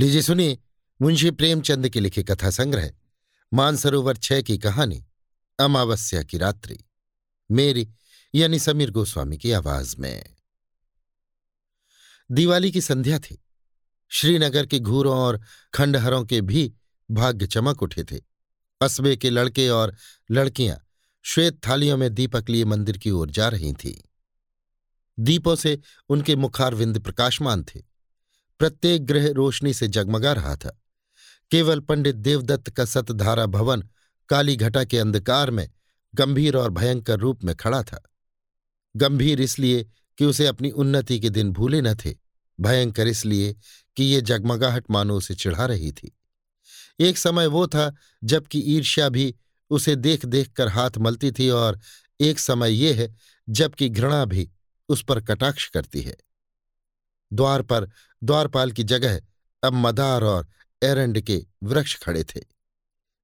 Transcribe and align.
लीजिए 0.00 0.22
सुनिए, 0.22 0.58
मुंशी 1.02 1.30
प्रेमचंद 1.30 1.88
के 1.88 2.00
लिखे 2.00 2.22
कथा 2.22 2.50
संग्रह, 2.50 2.92
मानसरोवर 3.54 4.16
छह 4.16 4.42
की 4.42 4.58
कहानी, 4.58 5.06
अमावस्या 5.60 6.22
की 6.22 6.38
रात्रि, 6.38 6.78
मेरी, 7.50 7.90
यानी 8.34 8.58
समीर 8.58 8.90
गोस्वामी 8.90 9.38
की 9.38 9.52
आवाज़ 9.52 9.96
में। 9.98 10.36
दिवाली 12.30 12.70
की 12.70 12.80
संध्या 12.80 13.18
थी। 13.18 13.44
श्रीनगर 14.08 14.66
के 14.66 14.78
घूरों 14.78 15.18
और 15.18 15.40
खंडहरों 15.74 16.24
के 16.24 16.40
भी 16.40 16.74
भाग्य 17.10 17.46
चमक 17.46 17.82
उठे 17.82 18.04
थे। 18.04 18.18
कस्बे 18.82 19.16
के 19.16 19.30
लड़के 19.30 19.68
और 19.68 19.96
लड़कियाँ 20.30 20.86
श्वेत 21.22 21.66
थालियों 21.68 21.96
में 21.96 22.14
दीपक 22.14 22.44
लिए 22.50 22.64
मंदिर 22.64 22.98
की 22.98 23.10
ओर 23.10 23.30
जा 23.30 23.48
रही 23.48 23.72
थीं। 23.72 24.08
दीपों 25.18 25.56
से 25.56 25.78
उनके 26.08 26.36
मुखारविंद 26.36 26.98
प्रकाशमान 26.98 27.64
थे। 27.64 27.89
प्रत्येक 28.60 29.06
ग्रह 29.06 29.30
रोशनी 29.30 29.74
से 29.74 29.88
जगमगा 29.88 30.32
रहा 30.32 30.56
था। 30.56 30.70
केवल 31.50 31.80
पंडित 31.80 32.16
देवदत्त 32.16 32.70
का 32.70 32.84
सतधारा 32.84 33.46
भवन 33.46 33.88
काली 34.28 34.56
घटा 34.56 34.84
के 34.84 34.98
अंधकार 34.98 35.50
में 35.50 35.68
गंभीर 36.14 36.56
और 36.56 36.70
भयंकर 36.70 37.18
रूप 37.18 37.44
में 37.44 37.54
खड़ा 37.56 37.82
था। 37.82 38.02
गंभीर 38.96 39.40
इसलिए 39.40 39.86
कि 40.18 40.24
उसे 40.24 40.46
अपनी 40.46 40.70
उन्नति 40.70 41.20
के 41.20 41.30
दिन 41.30 41.52
भूले 41.52 41.80
न 41.80 41.94
थे, 41.94 42.14
भयंकर 42.60 43.06
इसलिए 43.06 43.56
कि 43.96 44.04
ये 44.04 44.20
जगमगाहट 44.20 44.90
मानो 44.90 45.16
उसे 45.16 45.34
चिढ़ा 45.34 45.66
रही 45.66 45.92
थी। 45.92 46.16
एक 47.00 47.18
समय 47.18 47.46
वो 47.46 47.66
था 47.66 47.92
जबकि 48.24 48.60
ईर्ष्या 48.60 49.08
भी 49.08 49.34
उसे 49.70 49.96
देख 49.96 50.24
देख 50.26 50.52
कर 50.52 50.68
हाथ 50.68 50.98
मलती 50.98 51.32
थी 51.32 51.48
और 51.50 51.80
एक 52.20 52.38
समय 52.38 52.72
ये 52.72 52.92
है 52.92 53.14
जबकि 53.48 53.88
घृणा 53.88 54.24
भी 54.24 54.50
उस 54.88 55.04
पर 55.04 55.20
कटाक्ष 55.20 55.68
करती 55.68 56.00
है। 56.00 56.16
द्वार 57.32 57.62
पर, 57.62 57.90
द्वारपाल 58.24 58.72
की 58.72 58.84
जगह 58.84 59.20
अब 59.64 59.72
मदार 59.72 60.24
और 60.24 60.48
एरंड 60.82 61.20
के 61.20 61.46
वृक्ष 61.62 61.98
खड़े 61.98 62.24
थे। 62.24 62.40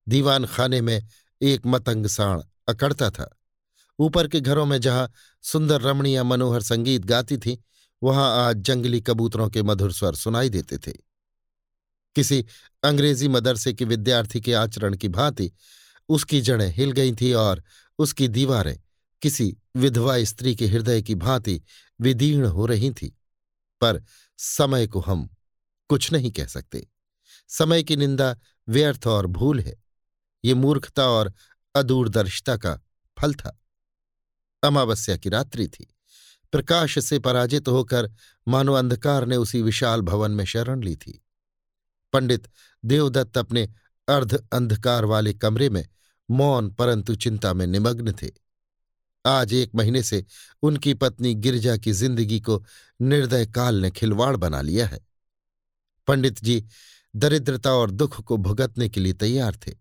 दीवान 0.09 0.47
खाने 0.47 0.81
में 0.81 1.07
एक 1.43 1.67
मतंग 1.67 2.07
साण 2.07 2.43
अकड़ता 2.69 3.11
था। 3.11 3.39
ऊपर 3.99 4.29
के 4.29 4.41
घरों 4.41 4.67
में 4.67 4.81
जहाँ 4.81 5.13
सुंदर 5.43 5.81
रमणीय 5.81 6.23
मनोहर 6.23 6.63
संगीत 6.63 7.05
गाती 7.05 7.39
थी, 7.39 7.65
वहाँ 8.03 8.49
आज 8.49 8.57
जंगली 8.57 9.01
कबूतरों 9.01 9.51
के 9.51 9.63
मधुर 9.63 9.93
स्वर 9.93 10.15
सुनाई 10.15 10.49
देते 10.49 10.79
थे। 10.79 10.93
किसी 12.15 12.45
अंग्रेज़ी 12.83 13.29
मदरसे 13.29 13.73
के 13.73 13.85
विद्यार्थी 13.85 14.41
के 14.41 14.55
आचरण 14.55 14.97
की 14.97 15.09
भांति 15.09 15.53
उसकी 16.09 16.41
जड़ें 16.41 16.73
हिल 16.73 16.93
गई 16.93 17.13
थी 17.13 17.33
और 17.33 17.63
उसकी 17.99 18.29
दीवारें 18.29 18.79
किसी 19.23 19.57
विधवा 19.77 20.25
स्त्री 20.25 20.57
के 20.57 20.67
हृदय 20.67 21.03
की 21.03 21.15
भांति 21.15 21.63
विदीर्ण 22.01 22.47
हो 22.47 22.67
रही 22.67 22.91
थी। 22.91 23.19
पर 23.81 24.03
समय 24.39 24.87
को 24.87 25.01
हम 25.01 25.31
कुछ 25.89 26.13
नहीं 26.13 26.31
कह 26.31 26.47
सकते। 26.47 26.89
समय 27.49 27.83
की 27.83 27.97
निंदा 27.97 28.37
व्यर्थ 28.69 29.07
और 29.07 29.27
भूल 29.27 29.61
है। 29.61 29.85
ये 30.45 30.55
मूर्खता 30.55 31.09
और 31.09 31.33
अदूरदर्शिता 31.75 32.57
का 32.57 32.81
फल 33.19 33.35
था। 33.35 33.63
अमावस्या 34.63 35.17
की 35.17 35.29
रात्रि 35.29 35.69
थी। 35.69 35.95
प्रकाश 36.53 37.05
से 37.05 37.19
पराजित 37.19 37.69
होकर 37.69 38.11
मानो 38.49 38.73
अंधकार 38.73 39.27
ने 39.27 39.37
उसी 39.37 39.63
विशाल 39.63 40.01
भवन 40.01 40.31
में 40.31 40.45
शरण 40.45 40.83
ली 40.83 40.97
थी। 40.97 41.25
पंडित 42.13 42.49
देवदत्त 42.85 43.39
अपने 43.39 43.69
अर्ध 44.09 44.49
अंधकार 44.53 45.05
वाले 45.05 45.35
कमरे 45.35 45.71
में 45.71 45.89
मौन 46.31 46.71
परंतु 46.71 47.15
चिंता 47.15 47.53
में 47.53 47.67
निमग्न 47.67 48.13
थे। 48.13 48.46
आज 49.27 49.53
एक 49.55 49.75
महीने 49.75 50.03
से 50.03 50.25
उनकी 50.63 50.95
पत्नी 50.95 51.35
गिरजा 51.37 51.77
की 51.77 51.93
ज़िंदगी 51.93 52.41
को 52.41 52.63
निर्दय 53.01 53.47
काल 53.47 53.75
ने 53.75 53.91
खिलवाड़ 53.91 54.35
बना 54.37 54.61
लिया 54.61 54.87
है। 54.87 54.99
पंडित 56.09 56.43
जी 56.43 56.65
दरिद्रता 57.15 57.73
और 57.73 57.91
दुख 57.91 58.21
को 58.21 58.37
भुगतने 58.37 58.89
के 58.89 59.01
लिए 59.01 59.13
तैयार 59.15 59.57
थे। 59.57 59.73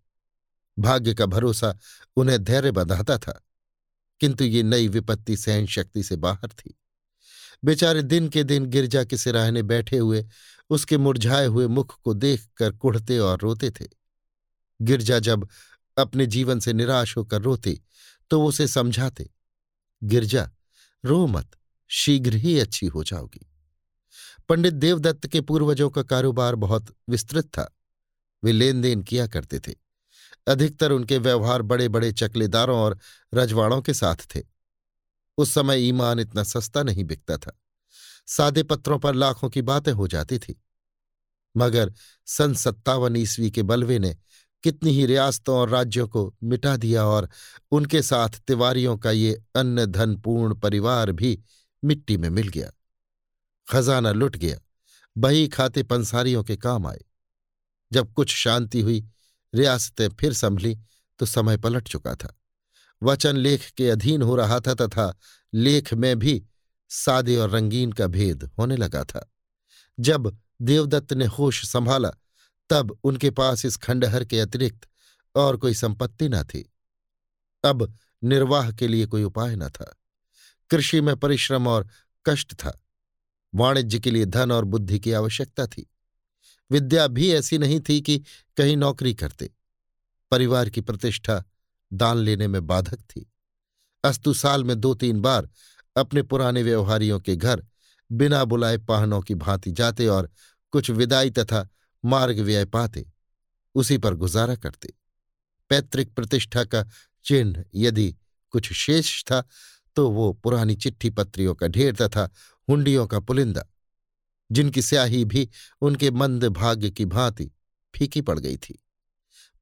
भाग्य 0.78 1.14
का 1.14 1.26
भरोसा 1.26 1.78
उन्हें 2.18 2.44
धैर्य 2.44 2.72
बंधाता 2.72 3.18
था, 3.18 3.42
किंतु 4.22 4.44
ये 4.44 4.64
नई 4.64 4.88
विपत्ति 4.88 5.38
सहन 5.38 5.66
शक्ति 5.66 6.04
से 6.04 6.16
बाहर 6.18 6.50
थी। 6.50 6.76
बेचारे 7.64 8.02
दिन 8.04 8.28
के 8.30 8.44
दिन 8.44 8.66
गिरजा 8.66 9.04
के 9.04 9.18
सिराहने 9.18 9.62
बैठे 9.64 9.98
हुए, 9.98 10.26
उसके 10.70 10.98
मुरझाए 10.98 11.46
हुए 11.46 11.68
मुख 11.68 12.00
को 12.02 12.14
देखकर 12.14 12.72
कुढ़ते 12.72 13.20
और 13.20 13.40
रोते 13.40 13.72
थे। 13.72 13.88
गिरजा 14.80 15.20
जब 15.20 15.48
अपने 15.98 16.26
जीवन 16.26 16.60
से 16.60 16.74
निराश 16.74 17.16
होकर 17.18 17.42
रोती 17.42 17.80
तो 18.30 18.46
उसे 18.46 18.68
समझाते, 18.68 19.30
गिरजा, 20.04 20.52
रो 21.06 21.28
मत, 21.28 21.52
शीघ्र 21.88 22.36
ही 22.36 22.60
अच्छी 22.60 22.86
हो 22.86 23.04
जाओगी। 23.04 23.52
पंडित 24.50 24.74
देवदत्त 24.74 25.28
के 25.28 25.42
पूर्वजों 25.42 25.90
का 25.90 26.04
कारोबार 26.04 26.56
बहुत 26.56 26.96
विस्तृत 27.10 27.46
था। 27.46 27.78
वे 28.44 28.52
लेन 28.52 28.82
देन 28.82 29.02
किया 29.02 29.28
करते 29.28 29.60
थे। 29.60 29.74
अधिकतर 30.48 30.92
उनके 30.92 31.18
व्यवहार 31.18 31.62
बड़े 31.62 31.88
बड़े 31.88 32.12
चकलेदारों 32.12 32.80
और 32.80 33.00
रजवाड़ों 33.34 33.82
के 33.82 33.94
साथ 33.94 34.36
थे। 34.36 34.44
उस 35.38 35.54
समय 35.54 35.88
ईमान 35.88 36.20
इतना 36.20 36.44
सस्ता 36.44 36.84
नहीं 36.84 37.04
बिकता 37.04 37.38
था। 37.38 37.60
सादे 38.28 38.64
पत्रों 38.64 39.00
पर 39.00 39.16
लाखों 39.16 39.50
की 39.50 39.62
बातें 39.62 39.92
हो 39.92 40.08
जाती 40.08 40.40
थी। 40.40 40.62
मगर 41.58 41.94
सन 42.26 42.54
सत्तावन 42.54 43.16
ईस्वी 43.16 43.52
के 43.52 43.64
बलवे 43.64 44.00
ने 44.00 44.18
कितनी 44.66 44.92
ही 44.92 45.06
रियासतों 45.06 45.56
और 45.58 45.70
राज्यों 45.70 46.08
को 46.08 46.34
मिटा 46.44 46.76
दिया 46.78 47.04
और 47.06 47.30
उनके 47.72 48.02
साथ 48.02 48.40
तिवारियों 48.48 48.98
का 48.98 49.12
ये 49.12 49.34
अन्न 49.56 49.86
धनपूर्ण 49.86 50.56
परिवार 50.56 51.12
भी 51.12 51.40
मिट्टी 51.84 52.18
में 52.18 52.30
मिल 52.30 52.48
गया। 52.48 52.72
खजाना 53.68 54.12
लुट 54.12 54.38
गया, 54.38 54.58
बही 55.16 55.48
खाते 55.48 55.84
पंसारियों 55.84 56.44
के 56.44 56.56
काम 56.58 56.88
आए। 56.88 57.04
जब 57.92 58.14
कुछ 58.14 58.36
शांति 58.36 58.82
हुई, 58.82 59.06
रियासतें 59.54 60.08
फिर 60.10 60.34
संभली 60.34 60.78
तो 61.20 61.26
समय 61.26 61.58
पलट 61.58 61.88
चुका 61.88 62.16
था। 62.16 62.34
वचन 63.04 63.38
लेख 63.38 63.70
के 63.70 63.90
अधीन 63.90 64.22
हो 64.22 64.36
रहा 64.36 64.60
था 64.60 64.74
तथा 64.74 65.14
लेख 65.54 65.94
में 65.94 66.18
भी 66.20 66.44
सादे 66.90 67.36
और 67.38 67.50
रंगीन 67.50 67.92
का 67.92 68.08
भेद 68.08 68.50
होने 68.60 68.78
लगा 68.78 69.04
था। 69.04 69.30
जब 70.00 70.38
देवदत्त 70.62 71.14
ने 71.14 71.26
होश 71.26 71.66
संभाला 71.66 72.12
तब 72.70 73.00
उनके 73.04 73.32
पास 73.32 73.66
इस 73.66 73.78
खंडहर 73.78 74.26
के 74.26 74.40
अतिरिक्त 74.40 74.88
और 75.36 75.58
कोई 75.58 75.74
संपत्ति 75.74 76.30
न 76.30 76.44
थी। 76.44 76.74
अब 77.64 77.94
निर्वाह 78.24 78.72
के 78.72 78.88
लिए 78.88 79.06
कोई 79.06 79.24
उपाय 79.24 79.56
न 79.56 79.70
था। 79.70 79.98
कृषि 80.70 81.02
में 81.02 81.18
परिश्रम 81.18 81.68
और 81.68 81.88
कष्ट 82.26 82.54
था। 82.54 82.82
वाणिज्य 83.56 84.00
के 84.00 84.12
लिए 84.12 84.26
धन 84.26 84.52
और 84.52 84.66
बुद्धि 84.66 85.00
की 85.00 85.12
आवश्यकता 85.12 85.68
थी। 85.68 85.92
विद्या 86.72 87.08
भी 87.08 87.32
ऐसी 87.32 87.58
नहीं 87.58 87.82
थी 87.90 88.02
कि 88.02 88.24
कहीं 88.58 88.78
नौकरी 88.78 89.14
करते। 89.14 89.54
परिवार 90.32 90.70
की 90.70 90.82
प्रतिष्ठा 90.82 91.44
दान 91.94 92.18
लेने 92.18 92.48
में 92.48 92.68
बाधक 92.68 93.00
थी। 93.00 93.32
अस्तु 94.04 94.34
साल 94.34 94.64
में 94.64 94.80
दो 94.80 94.94
तीन 94.94 95.22
बार 95.22 95.50
अपने 95.98 96.24
पुराने 96.24 96.64
व्यवहारियों 96.64 97.20
के 97.20 97.36
घर 97.36 97.66
बिना 98.12 98.46
बुलाए 98.46 98.78
पाहनों 98.78 99.22
की 99.22 99.36
भांति 99.36 99.72
जाते 99.72 100.08
और 100.08 100.30
कुछ 100.72 100.90
विदाई 100.90 101.30
तथा 101.30 101.70
मार्ग 102.06 102.40
व्यय 102.40 102.66
पाते 102.66 103.06
उसी 103.76 103.98
पर 103.98 104.14
गुजारा 104.14 104.56
करते। 104.56 104.94
पैतृक 105.72 106.14
प्रतिष्ठा 106.14 106.64
का 106.64 106.86
चिन्ह 107.26 107.64
यदि 107.76 108.16
कुछ 108.54 108.72
शेष 108.74 109.24
था 109.24 109.44
तो 109.96 110.10
वो 110.10 110.32
पुरानी 110.34 110.76
चिट्ठी 110.76 111.10
पत्रियों 111.10 111.56
का 111.56 111.68
ढेर 111.68 111.96
तथा 111.96 112.30
हुंडियों 112.68 113.06
का 113.08 113.20
पुलिंदा, 113.20 113.64
जिनकी 114.50 114.82
स्याही 114.82 115.24
भी 115.26 115.48
उनके 115.82 116.12
मंद 116.12 116.46
भाग्य 116.46 116.90
की 116.90 117.06
भांति 117.06 117.52
फीकी 117.94 118.22
पड़ 118.22 118.40
गई 118.40 118.58
थी। 118.58 118.80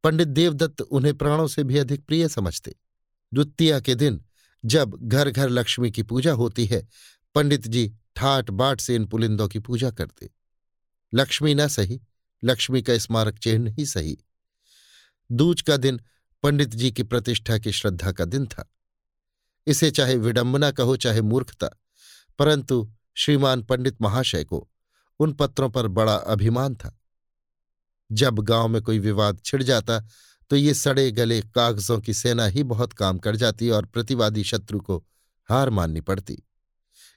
पंडित 0.03 0.27
देवदत्त 0.27 0.81
उन्हें 0.81 1.17
प्राणों 1.17 1.47
से 1.47 1.63
भी 1.63 1.77
अधिक 1.77 2.05
प्रिय 2.05 2.27
समझते। 2.29 2.75
द्वितीया 3.31 3.79
के 3.79 3.95
दिन, 3.95 4.23
जब 4.63 4.97
घर 5.03 5.29
घर 5.29 5.49
लक्ष्मी 5.49 5.91
की 5.91 6.03
पूजा 6.03 6.33
होती 6.33 6.65
है, 6.65 6.87
पंडित 7.35 7.67
जी 7.67 7.87
ठाट 8.15 8.49
बाट 8.51 8.81
से 8.81 8.95
इन 8.95 9.05
पुलिंदों 9.05 9.47
की 9.47 9.59
पूजा 9.59 9.91
करते। 9.91 10.29
लक्ष्मी 11.13 11.53
न 11.55 11.67
सही 11.67 12.01
लक्ष्मी 12.43 12.81
का 12.81 12.97
स्मारक 12.97 13.37
चिन्ह 13.37 13.71
ही 13.71 13.85
सही। 13.85 14.17
दूज 15.29 15.61
का 15.61 15.77
दिन 15.77 15.99
पंडित 16.43 16.69
जी 16.69 16.91
की 16.91 17.03
प्रतिष्ठा 17.03 17.57
की 17.57 17.71
श्रद्धा 17.71 18.11
का 18.11 18.25
दिन 18.25 18.45
था। 18.45 18.69
इसे 19.67 19.91
चाहे 19.91 20.15
विडंबना 20.15 20.71
कहो, 20.71 20.95
चाहे 20.95 21.21
मूर्खता, 21.21 21.69
परंतु 22.39 22.91
श्रीमान 23.15 23.63
पंडित 23.63 24.01
महाशय 24.01 24.43
को 24.43 24.67
उन 25.19 25.33
पत्रों 25.33 25.69
पर 25.69 25.87
बड़ा 25.87 26.15
अभिमान 26.15 26.75
था। 26.75 26.97
जब 28.11 28.39
गाँव 28.39 28.67
में 28.67 28.81
कोई 28.81 28.99
विवाद 28.99 29.39
छिड़ 29.45 29.63
जाता 29.63 29.99
तो 30.51 30.55
ये 30.55 30.73
सड़े 30.73 31.11
गले 31.11 31.41
कागजों 31.41 31.99
की 31.99 32.13
सेना 32.13 32.45
ही 32.45 32.63
बहुत 32.63 32.93
काम 32.93 33.17
कर 33.17 33.35
जाती 33.35 33.69
और 33.69 33.85
प्रतिवादी 33.85 34.43
शत्रु 34.43 34.79
को 34.79 34.97
हार 35.49 35.69
माननी 35.69 36.01
पड़ती। 36.01 36.43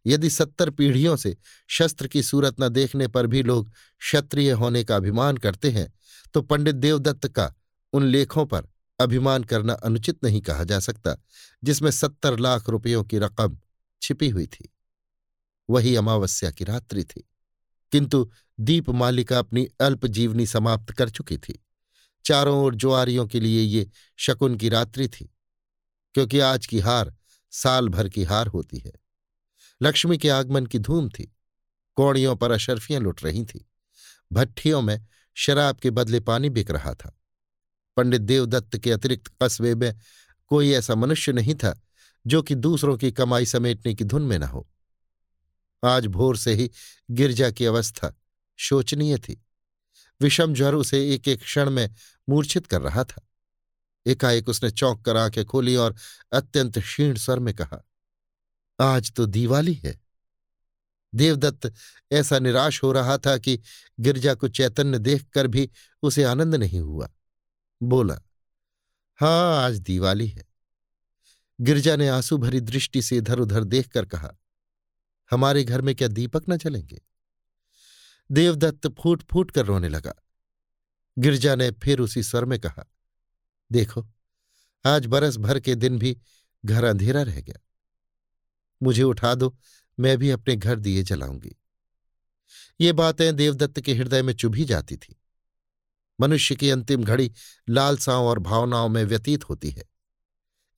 यदि 0.07 0.31
सत्तर 0.31 0.71
पीढ़ियों 0.71 1.17
से 1.17 1.37
शस्त्र 1.69 2.09
की 2.09 2.23
सूरत 2.23 2.61
न 2.61 2.69
देखने 2.69 3.09
पर 3.09 3.27
भी 3.27 3.43
लोग 3.43 3.71
क्षत्रिय 3.71 4.51
होने 4.53 4.85
का 4.85 4.97
अभिमान 4.97 5.37
करते 5.37 5.71
हैं 5.71 5.93
तो 6.35 6.43
पंडित 6.43 6.75
देवदत्त 6.77 7.29
का 7.29 7.53
उन 7.93 8.05
लेखों 8.05 8.47
पर 8.47 8.69
अभिमान 8.99 9.45
करना 9.45 9.73
अनुचित 9.75 10.25
नहीं 10.25 10.41
कहा 10.41 10.65
जा 10.65 10.79
सकता, 10.81 11.17
जिसमें 11.63 11.91
सत्तर 11.91 12.39
लाख 12.39 12.69
रुपयों 12.69 13.03
की 13.05 13.19
रकम 13.19 13.59
छिपी 14.03 14.29
हुई 14.29 14.47
थी। 14.47 14.69
वही 15.69 15.95
अमावस्या 15.97 16.51
की 16.51 16.65
रात्रि 16.65 17.05
थी, 17.05 17.25
किंतु 17.93 18.31
दीप 18.59 18.91
मालिका 18.91 19.39
अपनी 19.39 19.67
अल्प 19.81 20.07
जीवनी 20.09 20.47
समाप्त 20.47 20.93
कर 20.93 21.11
चुकी 21.11 21.39
थी। 21.39 21.59
चारों 22.25 22.59
ओर 22.59 22.75
जुआरियों 22.75 23.27
के 23.27 23.41
लिए 23.41 23.63
ये 23.63 23.89
शकुन 24.19 24.57
की 24.57 24.69
रात्रि 24.69 25.09
थी, 25.09 25.31
क्योंकि 26.15 26.39
आज 26.41 26.67
की 26.67 26.79
हार 26.81 27.15
साल 27.53 27.89
भर 27.89 28.09
की 28.09 28.25
हार 28.25 28.47
होती 28.47 28.79
है। 28.79 28.93
लक्ष्मी 29.83 30.19
के 30.19 30.29
आगमन 30.29 30.67
की 30.67 30.79
धूम 30.79 31.09
थी। 31.09 31.37
कौड़ियों 31.95 32.37
पर 32.37 32.51
अशर्फियाँ 32.51 33.01
लुट 33.01 33.25
रही 33.25 33.45
थीं। 33.45 33.61
भट्ठियों 34.33 34.83
में 34.83 35.07
शराब 35.35 35.77
के 35.77 35.91
बदले 35.91 36.21
पानी 36.21 36.51
बिक 36.51 36.71
रहा 36.71 36.95
था। 36.95 37.21
पंडित 37.97 38.21
देवदत्त 38.21 38.79
के 38.79 38.93
अतिरिक्त 38.93 39.33
कस्बे 39.43 39.75
में 39.75 39.97
कोई 40.47 40.73
ऐसा 40.73 40.95
मनुष्य 40.95 41.33
नहीं 41.33 41.55
था, 41.55 41.81
जो 42.27 42.43
कि 42.43 42.55
दूसरों 42.55 42.97
की 42.97 43.13
कमाई 43.13 43.47
समेटने 43.47 43.95
की 43.95 44.05
धुन 44.05 44.23
में 44.23 44.39
न 44.39 44.43
हो। 44.43 44.69
आज 45.85 46.07
भोर 46.07 46.37
से 46.37 46.55
ही 46.55 46.71
गिरजा 47.11 47.51
की 47.51 47.65
अवस्था 47.65 48.21
शोचनीय 48.57 49.19
थी। 49.19 49.45
विषम 50.21 50.55
ज्वर 50.55 50.75
उसे 50.75 51.15
एक 51.15 51.29
एक 51.29 51.43
क्षण 51.43 51.71
में 51.71 51.95
मूर्छित 52.29 52.67
कर 52.67 52.81
रहा 52.81 53.05
था। 53.05 53.29
एकाएक 54.07 54.49
उसने 54.49 54.71
चौंक 54.71 55.05
कर 55.05 55.17
आँखें 55.17 55.45
खोली 55.45 55.77
और 55.77 55.95
अत्यंत 56.33 56.79
क्षीण 56.79 57.17
स्वर 57.17 57.39
में 57.39 57.55
कहा 57.55 57.85
आज 58.81 59.13
तो 59.13 59.27
दिवाली 59.27 59.75
है। 59.75 60.01
देवदत्त 61.15 61.73
ऐसा 62.13 62.39
निराश 62.39 62.83
हो 62.83 62.93
रहा 62.93 63.19
था 63.19 63.37
कि 63.39 63.61
गिरजा 64.01 64.35
को 64.35 64.49
चैतन्य 64.49 64.99
देखकर 64.99 65.47
भी 65.47 65.71
उसे 66.03 66.25
आनंद 66.25 66.55
नहीं 66.55 66.81
हुआ। 66.81 67.09
बोला 67.83 68.19
हाँ 69.21 69.65
आज 69.65 69.79
दिवाली 69.79 70.29
है। 70.29 70.45
गिरजा 71.61 71.97
ने 71.97 72.09
आँसू 72.09 72.39
भरी 72.39 72.61
दृष्टि 72.61 73.03
से 73.03 73.17
इधर 73.17 73.39
उधर 73.39 73.65
देखकर 73.65 74.05
कहा, 74.07 74.33
हमारे 75.31 75.65
घर 75.65 75.83
में 75.83 75.95
क्या 75.95 76.09
दीपक 76.09 76.45
न 76.49 76.57
चलेंगे 76.59 77.01
देवदत्त 78.31 78.87
फूट 78.89 79.23
फूट 79.23 79.51
कर 79.51 79.67
रोने 79.67 79.89
लगा। 79.89 80.15
गिरजा 81.19 81.55
ने 81.55 81.71
फिर 81.71 82.01
उसी 82.01 82.23
स्वर 82.23 82.45
में 82.45 82.59
कहा, 82.61 82.85
देखो, 83.73 84.07
आज 84.85 85.07
बरस 85.07 85.37
भर 85.37 85.61
के 85.61 85.75
दिन 85.75 85.99
भी 85.99 86.17
घर 86.65 86.85
अंधेरा 86.85 87.23
रह 87.23 87.41
गया। 87.41 87.66
मुझे 88.83 89.03
उठा 89.03 89.35
दो, 89.35 89.57
मैं 90.01 90.19
भी 90.19 90.31
अपने 90.31 90.57
घर 90.57 90.77
दिए 90.77 91.03
जलाऊँगी। 91.03 91.57
ये 92.81 92.93
बातें 92.93 93.37
देवदत्त 93.37 93.81
के 93.81 93.95
हृदय 93.95 94.23
में 94.23 94.33
चुभी 94.33 94.65
जाती 94.65 94.97
थी। 94.97 95.21
मनुष्य 96.21 96.55
की 96.55 96.71
अंतिम 96.71 97.05
घड़ी 97.05 97.33
लालसाओं 97.69 98.27
और 98.27 98.39
भावनाओं 98.39 98.89
में 98.89 99.05
व्यतीत 99.05 99.45
होती 99.45 99.71
है। 99.71 99.85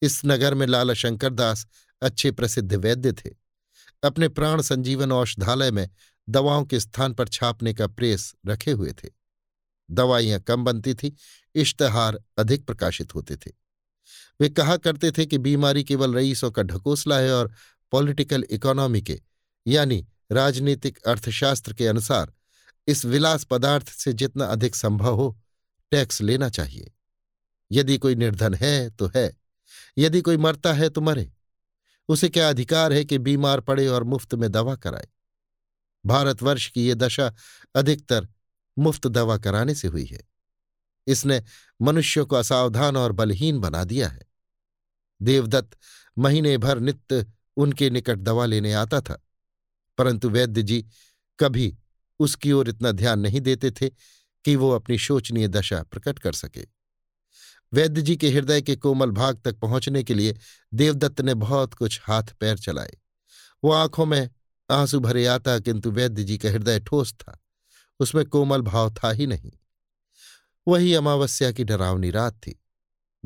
इस 0.03 0.23
नगर 0.25 0.55
में 0.55 0.67
लाला 0.67 0.95
शंकर 0.95 1.31
दास 1.31 1.67
अच्छे 2.03 2.31
प्रसिद्ध 2.31 2.75
वैद्य 2.75 3.13
थे। 3.13 3.31
अपने 4.05 4.29
प्राण 4.29 4.63
संजीवन 4.63 5.13
औषधालय 5.13 5.71
में 5.71 5.91
दवाओं 6.29 6.65
के 6.65 6.81
स्थान 6.81 7.15
पर 7.15 7.29
छापने 7.29 7.75
का 7.75 7.87
प्रेस 7.87 8.35
रखे 8.47 8.71
हुए 8.71 8.93
थे। 8.93 9.09
दवाइयाँ 9.91 10.41
कम 10.41 10.65
बनती 10.65 10.95
थी, 10.95 11.17
इश्तहार 11.55 12.25
अधिक 12.39 12.67
प्रकाशित 12.67 13.15
होते 13.15 13.37
थे। 13.37 13.51
वे 14.41 14.49
कहा 14.49 14.77
करते 14.77 15.11
थे 15.11 15.27
कि 15.27 15.39
बीमारी 15.39 15.85
केवल 15.85 16.15
रईसों 16.15 16.51
का 16.51 16.63
ढकोसला 16.63 17.19
है 17.19 17.35
और 17.35 17.53
पॉलिटिकल 17.93 18.45
इकोनॉमी 18.51 19.03
के, 19.03 19.21
यानी 19.67 20.07
राजनीतिक 20.33 20.99
अर्थशास्त्र 20.99 21.73
के 21.73 21.87
अनुसार, 21.87 22.33
इस 22.87 23.05
विलास 23.05 23.45
पदार्थ 23.45 23.89
से 23.89 24.13
जितना 24.13 24.45
अधिक 24.45 24.75
संभव 24.75 25.15
हो, 25.15 25.41
टैक्स 25.91 26.21
लेना 26.21 26.49
चाहिए। 26.49 26.93
यदि 27.73 27.99
कोई 27.99 28.15
निर्धन 28.15 28.55
है 28.55 28.91
तो 28.91 29.11
है। 29.17 29.37
यदि 29.99 30.21
कोई 30.21 30.37
मरता 30.37 30.73
है 30.73 30.89
तो 30.89 31.01
मरे। 31.01 31.33
उसे 32.09 32.29
क्या 32.29 32.49
अधिकार 32.49 32.93
है 32.93 33.05
कि 33.05 33.19
बीमार 33.19 33.61
पड़े 33.61 33.87
और 33.89 34.05
मुफ़्त 34.05 34.35
में 34.35 34.53
दवा 34.53 34.77
कराए? 34.77 35.09
भारतवर्ष 36.07 36.67
की 36.67 36.87
ये 36.87 36.95
दशा 36.95 37.35
अधिकतर 37.75 38.29
मुफ़्त 38.79 39.07
दवा 39.07 39.39
कराने 39.39 39.75
से 39.75 39.89
हुई 39.89 40.05
है। 40.05 40.21
इसने 41.07 41.43
मनुष्यों 41.83 42.27
को 42.27 42.37
असावधान 42.37 42.97
और 42.97 43.13
बलहीन 43.13 43.59
बना 43.59 43.85
दिया 43.85 44.09
है। 44.09 44.23
देवदत्त 45.23 45.79
महीने 46.19 46.59
भर 46.59 46.79
नित्य 46.79 47.27
उनके 47.59 47.91
निकट 47.91 48.19
दवा 48.19 48.47
लेने 48.47 48.73
आता 48.73 49.01
था। 49.01 49.23
परंतु 49.99 50.31
वैद्य 50.31 50.63
जी 50.63 50.87
कभी 51.41 51.79
उसकी 52.19 52.53
ओर 52.53 52.69
इतना 52.69 52.93
ध्यान 52.93 53.21
नहीं 53.21 53.41
देते 53.41 53.71
थे 53.71 53.89
कि 54.45 54.57
वो 54.57 54.71
अपनी 54.71 54.99
शोचनीय 54.99 55.49
दशा 55.49 55.83
प्रकट 55.83 56.19
कर 56.19 56.33
सके। 56.33 56.67
वैद्य 57.73 58.03
जी 58.03 58.17
के 58.17 58.31
हृदय 58.31 58.63
के 58.63 58.77
कोमल 58.77 59.11
भाग 59.11 59.41
तक 59.45 59.59
पहुँचने 59.59 60.03
के 60.03 60.15
लिए 60.15 60.37
देवदत्त 60.75 61.21
ने 61.21 61.35
बहुत 61.35 61.75
कुछ 61.75 62.01
हाथ 62.05 62.23
पैर 62.23 62.59
चलाए। 62.59 62.97
वो 63.65 63.73
आँखों 63.73 64.07
में 64.07 64.31
आँसू 64.71 65.01
भरे 65.01 65.27
आता, 65.27 65.59
किंतु 65.59 65.91
वैद्य 65.91 66.25
जी 66.25 66.39
का 66.39 66.49
हृदय 66.49 66.81
ठोस 66.81 67.13
था। 67.13 67.45
उसमें 68.01 68.25
कोमल 68.25 68.63
भाव 68.63 68.95
था 68.95 69.11
ही 69.11 69.27
नहीं। 69.27 69.53
वही 70.69 70.95
अमावस्या 70.95 71.53
की 71.53 71.65
डरावनी 71.65 72.11
रात 72.11 72.33
थी। 72.33 72.63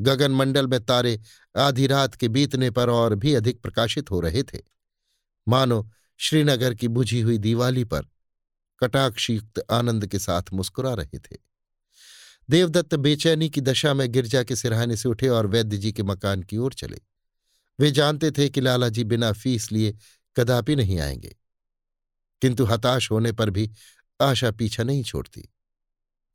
गगन 0.03 0.31
मंडल 0.31 0.67
में 0.67 0.85
तारे 0.85 1.21
आधी 1.57 1.87
रात 1.87 2.15
के 2.15 2.27
बीतने 2.27 2.71
पर 2.71 2.89
और 2.89 3.15
भी 3.15 3.33
अधिक 3.33 3.61
प्रकाशित 3.61 4.11
हो 4.11 4.19
रहे 4.19 4.43
थे। 4.43 4.59
मानो 5.47 5.91
श्रीनगर 6.17 6.73
की 6.73 6.87
बुझी 6.87 7.21
हुई 7.21 7.37
दीवाली 7.37 7.83
पर 7.83 8.05
कटाक्षयुक्त 8.79 9.65
आनंद 9.71 10.07
के 10.07 10.19
साथ 10.19 10.43
मुस्कुरा 10.53 10.93
रहे 10.93 11.19
थे। 11.19 11.37
देवदत्त 12.49 12.95
बेचैनी 12.95 13.49
की 13.49 13.61
दशा 13.61 13.93
में 13.93 14.11
गिरजा 14.11 14.43
के 14.43 14.55
सिरहाने 14.55 14.97
से 14.97 15.09
उठे 15.09 15.27
और 15.27 15.47
वैद्य 15.47 15.77
जी 15.77 15.91
के 15.91 16.03
मकान 16.03 16.43
की 16.43 16.57
ओर 16.57 16.73
चले। 16.73 17.01
वे 17.79 17.91
जानते 17.91 18.31
थे 18.31 18.49
कि 18.49 18.61
लाला 18.61 18.89
जी 18.89 19.03
बिना 19.03 19.31
फ़ीस 19.31 19.71
लिए 19.71 19.95
कदापि 20.37 20.75
नहीं 20.75 20.99
आएँगे। 20.99 21.35
किंतु 22.41 22.65
हताश 22.65 23.11
होने 23.11 23.31
पर 23.31 23.49
भी 23.49 23.71
आशा 24.21 24.51
पीछा 24.51 24.83
नहीं 24.83 25.03
छोड़ती। 25.03 25.53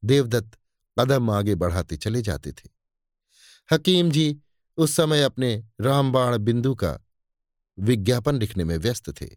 देवदत्त 0.04 0.58
कदम 0.98 1.30
आगे 1.30 1.54
बढ़ाते 1.54 1.96
चले 1.96 2.22
जाते 2.22 2.52
थे। 2.52 2.77
हकीम 3.72 4.10
जी 4.10 4.40
उस 4.76 4.96
समय 4.96 5.22
अपने 5.22 5.64
रामबाण 5.80 6.38
बिंदु 6.38 6.74
का 6.74 6.98
विज्ञापन 7.78 8.34
लिखने 8.34 8.64
में 8.64 8.78
व्यस्त 8.78 9.22
थे। 9.22 9.28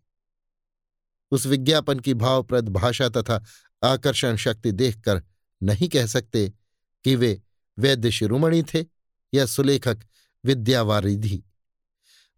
उस 1.32 1.46
विज्ञापन 1.46 2.00
की 2.00 2.14
भावप्रद 2.14 2.70
भाषा 2.70 3.10
तथा 3.10 3.44
आकर्षण 3.84 4.36
शक्ति 4.36 4.72
देखकर 4.72 5.24
नहीं 5.64 5.90
कह 5.90 6.06
सकते 6.06 6.54
कि 7.04 7.16
वे 7.16 7.42
वैद्य 7.80 8.12
शिरोमणि 8.12 8.64
थे 8.64 8.86
या 9.34 9.46
सुलेखक 9.46 10.00
विद्यावारिधि। 10.46 11.44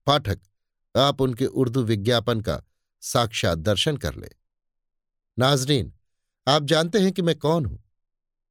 पाठक, 0.07 0.39
आप 0.97 1.21
उनके 1.21 1.45
उर्दू 1.45 1.83
विज्ञापन 1.83 2.41
का 2.41 2.61
साक्षात 3.01 3.57
दर्शन 3.57 3.97
कर 3.97 4.15
ले। 4.15 4.29
नाजरीन, 5.39 5.93
आप 6.47 6.63
जानते 6.63 6.99
हैं 6.99 7.11
कि 7.11 7.21
मैं 7.21 7.39
कौन 7.39 7.65
हूँ? 7.65 7.83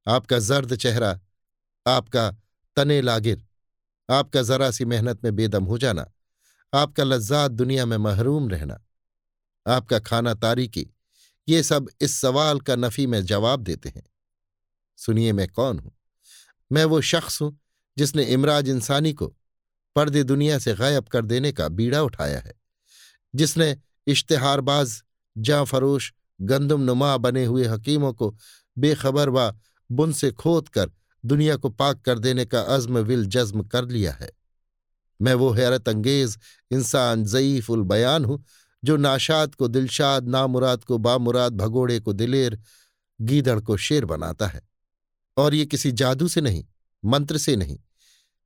आपका 0.07 0.39
जर्द 0.39 0.75
चेहरा, 0.75 1.19
आपका 1.87 2.35
तने 2.75 3.01
लागिर। 3.01 3.45
आपका 4.09 4.41
जरा 4.41 4.71
सी 4.71 4.85
मेहनत 4.85 5.23
में 5.23 5.35
बेदम 5.35 5.63
हो 5.63 5.77
जाना। 5.77 6.11
आपका 6.73 7.03
लज्जात 7.03 7.51
दुनिया 7.51 7.85
में 7.85 7.97
महरूम 7.97 8.49
रहना। 8.49 8.85
आपका 9.67 9.99
खाना 9.99 10.33
तारीकी, 10.33 10.87
ये 11.47 11.63
सब 11.63 11.89
इस 12.01 12.21
सवाल 12.21 12.59
का 12.59 12.75
नफी 12.75 13.07
में 13.07 13.25
जवाब 13.25 13.59
देते 13.59 13.89
हैं। 13.89 14.03
सुनिए 14.97 15.33
मैं 15.33 15.47
कौन 15.47 15.79
हूँ? 15.79 15.97
मैं 16.71 16.85
वो 16.85 17.01
शख्स 17.01 17.41
हूँ 17.41 17.59
जिसने 17.97 18.23
इमराज 18.23 18.69
इंसानी 18.69 19.13
को 19.13 19.35
पर्दे 19.95 20.23
दुनिया 20.23 20.59
से 20.59 20.73
गायब 20.73 21.03
कर 21.03 21.25
देने 21.25 21.51
का 21.51 21.67
बीड़ा 21.67 22.01
उठाया 22.01 22.39
है। 22.39 22.53
जिसने 23.35 23.77
इश्तेहारबाज 24.07 25.03
जाँ 25.37 25.65
फरोश 25.65 26.13
गंदुम 26.41 26.81
नुमा 26.81 27.17
बने 27.17 27.45
हुए 27.45 27.65
हकीमों 27.65 28.13
को 28.13 28.37
बेखबर 28.77 29.29
व 29.29 29.59
बुन 29.91 30.13
से 30.13 30.31
खोद 30.31 30.69
कर 30.69 30.91
दुनिया 31.25 31.55
को 31.55 31.69
पाक 31.69 32.01
कर 32.01 32.19
देने 32.19 32.45
का 32.45 32.61
अज़्म 32.61 32.97
विल 32.97 33.25
जज्म 33.25 33.63
कर 33.63 33.85
लिया 33.85 34.11
है। 34.11 34.31
मैं 35.21 35.33
वो 35.33 35.51
हैरत 35.51 35.89
अंगेज, 35.89 36.37
इंसान 36.71 37.23
ज़यीफ 37.25 37.69
उल 37.69 37.83
बयान 37.83 38.25
हूँ, 38.25 38.45
जो 38.83 38.97
नाशाद 38.97 39.55
को 39.55 39.67
दिलशाद, 39.67 40.27
नामुराद 40.27 40.83
को 40.83 40.97
बामुराद, 40.97 41.53
भगोड़े 41.53 41.99
को 41.99 42.13
दिलेर, 42.13 42.59
गीदड़ 43.21 43.59
को 43.59 43.77
शेर 43.77 44.05
बनाता 44.05 44.47
है। 44.47 44.61
और 45.37 45.53
ये 45.53 45.65
किसी 45.65 45.91
जादू 45.91 46.27
से 46.27 46.41
नहीं, 46.41 46.65
मंत्र 47.05 47.37
से 47.37 47.55
नहीं, 47.55 47.79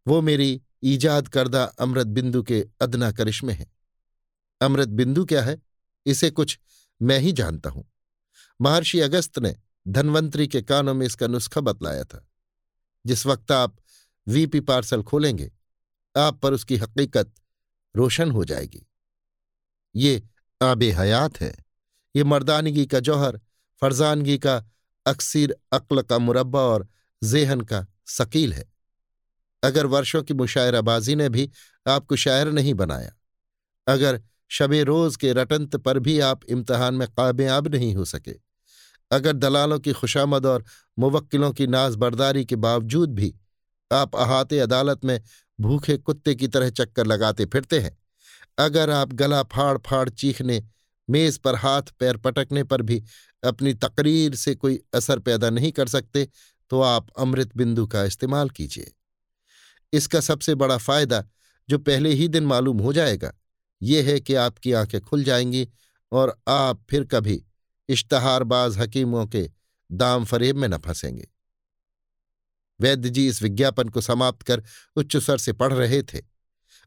वो 0.08 0.22
मेरी 0.22 0.62
ईजाद 0.84 1.28
करदा 1.28 1.64
अमृत 1.64 2.08
बिंदु 2.08 2.44
के 2.44 2.68
अदना 2.82 3.12
करिश्मे 3.12 3.54
हैं। 3.54 3.74
अमृत 4.62 4.88
बिंदु 4.88 5.26
क्या 5.26 5.44
है? 5.44 5.62
इसे 6.06 6.30
कुछ 6.30 6.60
मैं 7.02 7.20
ही 7.20 7.32
जानता 7.32 7.70
हूँ। 7.70 7.92
महर्षि 8.62 9.00
अगस्त 9.00 9.40
ने 9.40 9.56
धनवंतरी 9.88 10.48
के 10.48 10.62
कानों 10.62 10.94
में 10.94 11.06
इसका 11.06 11.28
नुस्खा 11.28 11.62
बतलाया 11.62 12.04
था। 12.04 12.28
जिस 13.08 13.26
वक्त 13.26 13.52
आप 13.52 13.78
वीपी 14.28 14.60
पार्सल 14.60 15.04
खोलेंगे, 15.04 15.52
आप 16.18 16.40
पर 16.40 16.54
उसकी 16.54 16.78
हकीकत 16.78 17.34
रोशन 17.96 18.32
हो 18.32 18.46
जाएगी। 18.46 18.88
ये 19.96 20.24
आबे 20.62 20.92
हयात 20.92 21.42
है। 21.42 21.56
ये 22.16 22.24
मर्दानगी 22.24 22.86
का 22.86 23.00
जौहर, 23.00 23.40
फरजानगी 23.82 24.38
का 24.38 24.66
अक्सर 25.06 25.56
अक्ल 25.72 26.02
का 26.02 26.18
मुरबा 26.18 26.60
और 26.60 26.88
जेहन 27.24 27.62
का 27.62 27.86
शकील 28.08 28.54
है। 28.54 28.74
अगर 29.64 29.86
वर्षों 29.86 30.24
की 30.24 30.34
मुशायराबाजी 30.34 31.16
ने 31.16 31.30
भी 31.30 31.50
आपको 31.88 32.16
शायर 32.16 32.52
नहीं 32.52 32.74
बनाया, 32.74 33.14
अगर 33.88 34.22
शबे 34.50 34.84
रोज 34.84 35.16
के 35.16 35.34
रटंत 35.34 35.76
पर 35.76 36.00
भी 36.00 36.20
आप 36.20 36.46
इम्तहान 36.46 36.94
में 36.94 37.08
कामयाब 37.08 37.68
नहीं 37.68 37.96
हो 37.96 38.06
सके 38.06 38.47
अगर 39.12 39.34
दलालों 39.34 39.80
की 39.80 39.94
खुशामद 39.94 40.46
और 40.46 40.64
मुवक्किलों 40.98 41.52
की 41.52 41.68
नाजबरदारी 41.68 42.46
के 42.46 42.56
बावजूद 42.56 43.14
भी 43.16 43.34
आप 43.92 44.16
अहाते 44.16 44.60
अदालत 44.60 45.06
में 45.06 45.22
भूखे 45.60 45.98
कुत्ते 45.98 46.36
की 46.36 46.48
तरह 46.48 46.70
चक्कर 46.70 47.06
लगाते 47.06 47.46
फिरते 47.46 47.80
हैं, 47.80 47.98
अगर 48.58 48.90
आप 48.90 49.14
गला 49.14 49.42
फाड़ 49.44 49.78
फाड़ 49.78 50.10
चीखने, 50.10 50.64
मेज 51.08 51.38
पर 51.38 51.56
हाथ 51.56 51.82
पैर 52.00 52.18
पटकने 52.18 52.64
पर 52.64 52.82
भी 52.82 53.04
अपनी 53.44 53.74
तकरीर 53.74 54.36
से 54.36 54.56
कोई 54.56 54.80
असर 54.94 55.20
पैदा 55.20 55.50
नहीं 55.50 55.72
कर 55.72 55.88
सकते 55.88 56.28
तो 56.72 56.82
आप 56.82 57.08
अमृत 57.20 57.56
बिंदु 57.58 57.86
का 57.88 58.04
इस्तेमाल 58.04 58.50
कीजिए। 58.50 58.92
इसका 59.94 60.20
सबसे 60.20 60.56
बड़ा 60.56 60.78
फ़ायदा 60.78 61.24
जो 61.70 61.78
पहले 61.78 62.14
ही 62.14 62.28
दिन 62.28 62.46
मालूम 62.46 62.80
हो 62.80 62.94
जाएगा, 62.94 63.34
ये 63.82 64.02
है 64.02 64.20
कि 64.20 64.34
आपकी 64.36 64.74
आँखें 64.74 65.00
खुल 65.02 65.24
जाएँगी 65.24 65.68
और 66.12 66.36
आप 66.48 66.84
फिर 66.90 67.04
कभी 67.04 67.44
इश्तहारबाज 67.89 68.77
हकीमों 68.77 69.27
के 69.27 69.50
दाम 69.91 70.25
फरेब 70.25 70.56
में 70.56 70.67
न 70.67 70.77
फंसेंगे। 70.77 71.27
वैद्य 72.82 73.10
जी 73.10 73.27
इस 73.27 73.41
विज्ञापन 73.41 73.89
को 73.89 74.01
समाप्त 74.01 74.41
कर 74.41 74.63
उच्च 74.96 75.17
स्वर 75.17 75.38
से 75.38 75.53
पढ़ 75.53 75.74
रहे 75.74 76.03
थे। 76.03 76.22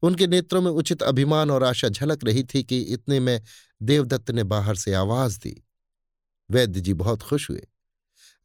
उनके 0.02 0.26
नेत्रों 0.26 0.62
में 0.62 0.70
उचित 0.70 1.02
अभिमान 1.02 1.50
और 1.50 1.64
आशा 1.64 1.88
झलक 1.88 2.24
रही 2.24 2.44
थी 2.44 2.62
कि 2.62 2.80
इतने 2.80 3.20
में 3.20 3.42
देवदत्त 3.82 4.30
ने 4.30 4.44
बाहर 4.44 4.76
से 4.76 4.94
आवाज़ 4.94 5.38
दी। 5.38 5.64
वैद्य 6.50 6.80
जी 6.80 6.94
बहुत 6.94 7.22
खुश 7.22 7.50
हुए। 7.50 7.66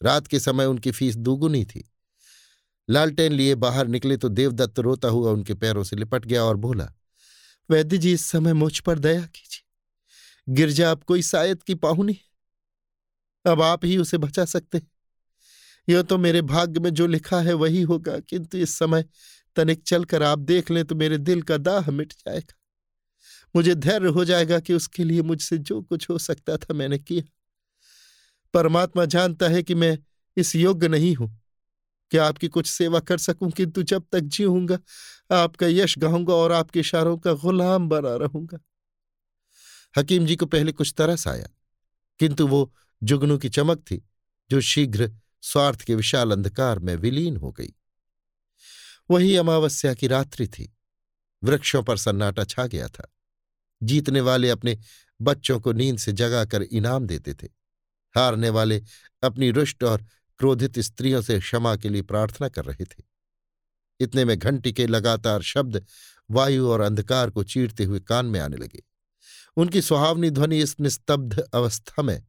रात 0.03 0.27
के 0.27 0.39
समय 0.39 0.65
उनकी 0.65 0.91
फ़ीस 0.91 1.15
दुगुनी 1.15 1.65
थी। 1.65 1.91
लालटेन 2.89 3.33
लिए 3.33 3.55
बाहर 3.55 3.87
निकले 3.87 4.17
तो 4.17 4.29
देवदत्त 4.29 4.79
रोता 4.79 5.07
हुआ 5.07 5.31
उनके 5.31 5.53
पैरों 5.53 5.83
से 5.83 5.95
लिपट 5.95 6.25
गया 6.25 6.43
और 6.43 6.55
बोला, 6.55 6.93
वैद्य 7.69 7.97
जी, 7.97 8.13
इस 8.13 8.25
समय 8.25 8.53
मुझ 8.53 8.79
पर 8.79 8.99
दया 8.99 9.21
कीजिए। 9.21 9.65
गिरजा 10.53 10.91
अब 10.91 11.03
कोई 11.03 11.21
शायद 11.21 11.63
की 11.63 11.75
पाहुनी 11.75 12.17
अब 13.45 13.61
आप 13.61 13.85
ही 13.85 13.97
उसे 13.97 14.17
बचा 14.17 14.45
सकते 14.45 14.77
हैं। 14.77 14.87
यह 15.87 16.01
तो 16.01 16.17
मेरे 16.17 16.41
भाग्य 16.43 16.79
में 16.79 16.89
जो 16.89 17.07
लिखा 17.07 17.39
है 17.41 17.53
वही 17.53 17.81
होगा, 17.81 18.17
किंतु 18.19 18.57
इस 18.57 18.77
समय 18.79 19.05
तनिक 19.55 19.83
चलकर 19.83 20.23
आप 20.23 20.39
देख 20.39 20.71
लें 20.71 20.83
तो 20.85 20.95
मेरे 20.95 21.17
दिल 21.19 21.41
का 21.41 21.57
दाह 21.57 21.91
मिट 21.91 22.13
जाएगा। 22.13 22.53
मुझे 23.55 23.75
धैर्य 23.75 24.09
हो 24.09 24.25
जाएगा 24.25 24.59
कि 24.59 24.73
उसके 24.73 25.03
लिए 25.03 25.21
मुझसे 25.21 25.57
जो 25.59 25.81
कुछ 25.81 26.09
हो 26.09 26.17
सकता 26.17 26.57
था 26.57 26.73
मैंने 26.73 26.97
किया। 26.99 27.23
परमात्मा 28.53 29.05
जानता 29.05 29.47
है 29.47 29.63
कि 29.63 29.75
मैं 29.75 29.97
इस 30.37 30.55
योग्य 30.55 30.87
नहीं 30.87 31.15
हूँ। 31.15 31.29
कि 32.11 32.17
आपकी 32.17 32.47
कुछ 32.47 32.67
सेवा 32.67 32.99
कर 32.99 33.17
सकूँ, 33.17 33.49
किंतु 33.51 33.83
जब 33.83 34.03
तक 34.11 34.19
जीऊँगा, 34.19 34.77
आपका 35.33 35.67
यश 35.67 35.97
गाऊँगा 35.99 36.33
और 36.33 36.51
आपके 36.51 36.79
इशारों 36.79 37.17
का 37.17 37.33
गुलाम 37.33 37.87
बना 37.89 38.15
रहूँगा। 38.15 38.57
हकीम 39.95 40.25
जी 40.25 40.35
को 40.35 40.45
पहले 40.45 40.71
कुछ 40.71 40.93
तरस 40.97 41.27
आया, 41.27 41.47
किंतु 42.19 42.47
वो 42.47 42.71
जुगनू 43.03 43.37
की 43.37 43.49
चमक 43.49 43.79
थी, 43.79 44.09
जो 44.49 44.61
शीघ्र 44.61 45.11
स्वार्थ 45.41 45.81
के 45.81 45.95
विशाल 45.95 46.31
अंधकार 46.31 46.79
में 46.79 46.95
विलीन 46.95 47.37
हो 47.37 47.51
गई। 47.51 47.73
वही 49.11 49.35
अमावस्या 49.35 49.93
की 49.93 50.07
रात्रि 50.07 50.47
थी। 50.47 50.77
वृक्षों 51.43 51.83
पर 51.83 51.97
सन्नाटा 51.97 52.43
छा 52.43 52.67
गया 52.67 52.87
था। 52.87 53.11
जीतने 53.83 54.21
वाले 54.21 54.49
अपने 54.49 54.79
बच्चों 55.21 55.59
को 55.59 55.73
नींद 55.73 55.97
से 55.97 56.11
जगाकर 56.11 56.61
इनाम 56.61 57.07
देते 57.07 57.33
थे। 57.33 57.47
हारने 58.15 58.49
वाले 58.49 58.83
अपनी 59.23 59.51
रुष्ट 59.51 59.83
और 59.83 60.05
क्रोधित 60.39 60.79
स्त्रियों 60.79 61.21
से 61.21 61.39
क्षमा 61.39 61.75
के 61.75 61.89
लिए 61.89 62.01
प्रार्थना 62.01 62.49
कर 62.49 62.65
रहे 62.65 62.85
थे। 62.85 63.03
इतने 63.99 64.25
में 64.25 64.39
घंटी 64.39 64.73
के 64.73 64.87
लगातार 64.87 65.41
शब्द 65.41 65.85
वायु 66.31 66.67
और 66.69 66.81
अंधकार 66.81 67.29
को 67.29 67.43
चीरते 67.43 67.83
हुए 67.83 67.99
कान 67.99 68.25
में 68.25 68.39
आने 68.39 68.57
लगे। 68.57 68.83
उनकी 69.57 69.81
सुहावनी 69.81 70.29
ध्वनि 70.29 70.59
इस 70.59 70.79
निस्तब्ध 70.79 71.39
अवस्था 71.39 72.01
में 72.01 72.23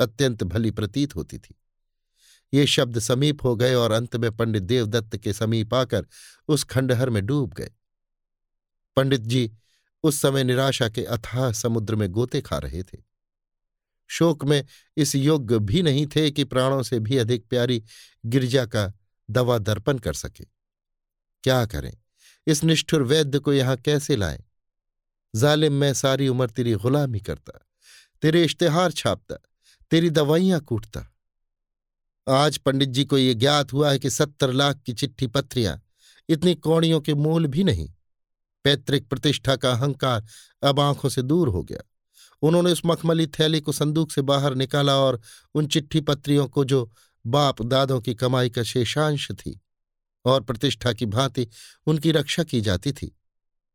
अत्यंत 0.00 0.42
भली 0.42 0.70
प्रतीत 0.70 1.16
होती 1.16 1.38
थी। 1.38 1.54
ये 2.52 2.66
शब्द 2.66 2.98
समीप 2.98 3.44
हो 3.44 3.54
गए 3.56 3.74
और 3.74 3.92
अंत 3.92 4.16
में 4.16 4.30
पंडित 4.36 4.62
देवदत्त 4.62 5.16
के 5.16 5.32
समीप 5.32 5.74
आकर 5.74 6.06
उस 6.48 6.64
खंडहर 6.64 7.10
में 7.10 7.24
डूब 7.26 7.52
गए। 7.52 7.70
पंडित 8.96 9.20
जी 9.20 9.50
उस 10.04 10.20
समय 10.20 10.44
निराशा 10.44 10.88
के 10.88 11.04
अथाह 11.04 11.52
समुद्र 11.52 11.96
में 11.96 12.08
गोते 12.10 12.40
खा 12.40 12.58
रहे 12.58 12.82
थे। 12.82 12.98
शोक 14.10 14.44
में 14.44 14.64
इस 14.96 15.14
योग्य 15.14 15.58
भी 15.58 15.82
नहीं 15.82 16.06
थे 16.06 16.30
कि 16.30 16.44
प्राणों 16.44 16.82
से 16.82 16.98
भी 16.98 17.16
अधिक 17.16 17.48
प्यारी 17.48 17.82
गिरजा 18.26 18.64
का 18.66 18.92
दवा 19.30 19.58
दर्पण 19.58 19.98
कर 19.98 20.12
सके। 20.12 20.44
क्या 21.44 21.66
करें? 21.66 21.92
इस 22.46 22.64
निष्ठुर 22.64 23.02
वैद्य 23.02 23.38
को 23.38 23.52
यहाँ 23.52 23.76
कैसे 23.76 24.16
लाएँ? 24.16 24.42
जालिम 25.34 25.72
मैं 25.72 25.92
सारी 25.94 26.28
उम्र 26.28 26.50
तेरी 26.50 26.72
गुलामी 26.74 27.20
करता, 27.20 27.52
तेरे 28.22 28.44
इश्तेहार 28.44 28.92
छापता 28.92 29.36
तेरी 29.90 30.10
दवाइयाँ 30.10 30.60
कूटता। 30.60 31.14
आज 32.28 32.58
पंडित 32.58 32.88
जी 32.88 33.04
को 33.04 33.18
यह 33.18 33.34
ज्ञात 33.34 33.72
हुआ 33.72 33.90
है 33.90 33.98
कि 33.98 34.10
सत्तर 34.10 34.52
लाख 34.52 34.80
की 34.86 34.92
चिट्ठी 34.92 35.26
पत्रियाँ 35.26 35.82
इतनी 36.28 36.54
कौड़ियों 36.54 37.00
के 37.00 37.14
मूल 37.14 37.46
भी 37.46 37.64
नहीं। 37.64 37.92
पैतृक 38.64 39.08
प्रतिष्ठा 39.08 39.56
का 39.56 39.72
अहंकार 39.72 40.26
अब 40.62 40.80
आँखों 40.80 41.08
से 41.08 41.22
दूर 41.22 41.48
हो 41.48 41.62
गया। 41.62 41.78
उन्होंने 42.42 42.72
उस 42.72 42.82
मखमली 42.86 43.26
थैली 43.26 43.60
को 43.60 43.72
संदूक 43.72 44.12
से 44.12 44.22
बाहर 44.22 44.54
निकाला 44.54 44.96
और 44.96 45.20
उन 45.54 45.66
चिट्ठी 45.66 46.00
पत्रियों 46.00 46.48
को 46.48 46.64
जो 46.64 46.92
बाप 47.26 47.62
दादों 47.62 48.00
की 48.00 48.14
कमाई 48.14 48.50
का 48.50 48.62
शेषांश 48.62 49.32
थी 49.32 49.60
और 50.24 50.40
प्रतिष्ठा 50.40 50.92
की 50.92 51.06
भांति 51.06 51.48
उनकी 51.86 52.12
रक्षा 52.12 52.42
की 52.42 52.60
जाती 52.60 52.92
थी 52.92 53.16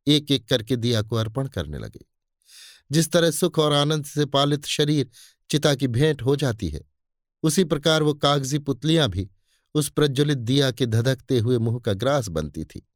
एक 0.08 0.32
एक 0.32 0.50
करके 0.50 0.76
दिया 0.76 1.02
को 1.02 1.16
अर्पण 1.16 1.48
करने 1.48 1.78
लगे। 1.78 2.06
जिस 2.92 3.12
तरह 3.12 3.32
सुख 3.32 3.60
और 3.60 3.74
आनंद 3.74 4.06
से 4.06 4.26
पालित 4.26 4.66
शरीर 4.66 5.10
चिता 5.50 5.76
की 5.76 5.88
भेंट 5.88 6.22
हो 6.22 6.36
जाती 6.36 6.70
है। 6.70 6.82
उसी 7.44 7.64
प्रकार 7.64 8.04
वो 8.04 8.14
कागज़ी 8.14 8.60
पुतलियाँ 8.60 9.10
भी 9.10 9.30
उस 9.74 9.90
प्रज्वलित 9.90 10.38
दिया 10.38 10.72
के 10.72 10.86
धधकते 10.86 11.40
हुए 11.40 11.58
मुँह 11.58 11.80
का 11.80 11.94
ग्रास 11.94 12.28
बनती 12.28 12.64
थी। 12.64 12.88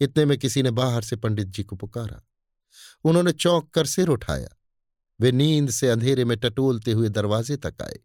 इतने 0.00 0.24
में 0.24 0.38
किसी 0.38 0.62
ने 0.62 0.70
बाहर 0.70 1.02
से 1.02 1.16
पंडित 1.16 1.46
जी 1.46 1.62
को 1.62 1.76
पुकारा। 1.76 2.26
उन्होंने 3.04 3.32
चौंक 3.32 3.70
कर 3.70 3.86
सिर 3.86 4.08
उठाया। 4.08 4.48
वे 5.20 5.32
नींद 5.32 5.70
से 5.70 5.88
अंधेरे 5.88 6.24
में 6.24 6.38
टटोलते 6.38 6.92
हुए 6.92 7.08
दरवाजे 7.08 7.56
तक 7.56 7.74
आए। 7.82 7.98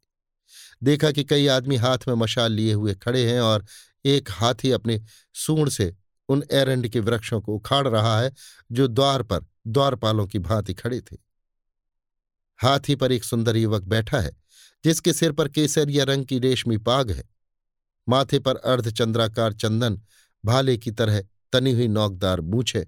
देखा 0.84 1.12
कि 1.12 1.24
कई 1.24 1.48
आदमी 1.48 1.76
हाथ 1.76 1.98
में 2.08 2.16
मशाल 2.16 2.52
लिए 2.52 2.74
हुए 2.74 2.96
खड़े 2.96 3.34
हैं 3.34 3.42
और 3.42 3.66
एक 4.06 4.30
हाथी 4.32 4.72
अपने 4.72 5.02
सूंड 5.34 5.70
से 5.70 5.96
उन 6.30 6.44
एरंड 6.52 6.88
के 6.88 7.00
वृक्षों 7.00 7.42
को 7.42 7.56
उखाड़ 7.56 7.88
रहा 7.88 8.22
है, 8.22 8.34
जो 8.72 8.88
द्वार 8.88 9.24
पर, 9.24 9.46
द्वारपालों 9.68 10.28
की 10.28 10.40
भांति 10.40 10.74
खड़े 10.74 11.02
थे। 11.02 11.18
हाथी 12.60 12.96
पर 12.96 13.12
एक 13.12 13.24
सुंदर 13.24 13.58
युवक 13.58 13.84
बैठा 13.84 14.20
है, 14.20 14.32
जिसके 14.84 15.14
सिर 15.14 15.32
पर 15.32 15.48
केसरिया 15.48 16.04
रंग 16.04 16.26
की 16.26 16.40
रेशमी 16.40 16.78
पाग 16.78 17.12
है। 17.12 17.24
माथे 18.08 18.40
पर 18.40 18.56
अर्धचंद्राकार 18.56 19.54
चंदन 19.54 20.02
भाले 20.44 20.78
की 20.78 20.92
तरह 20.92 21.22
तनी 21.54 21.72
हुई 21.72 21.88
नौकदार 21.88 22.42
मूछे 22.42 22.86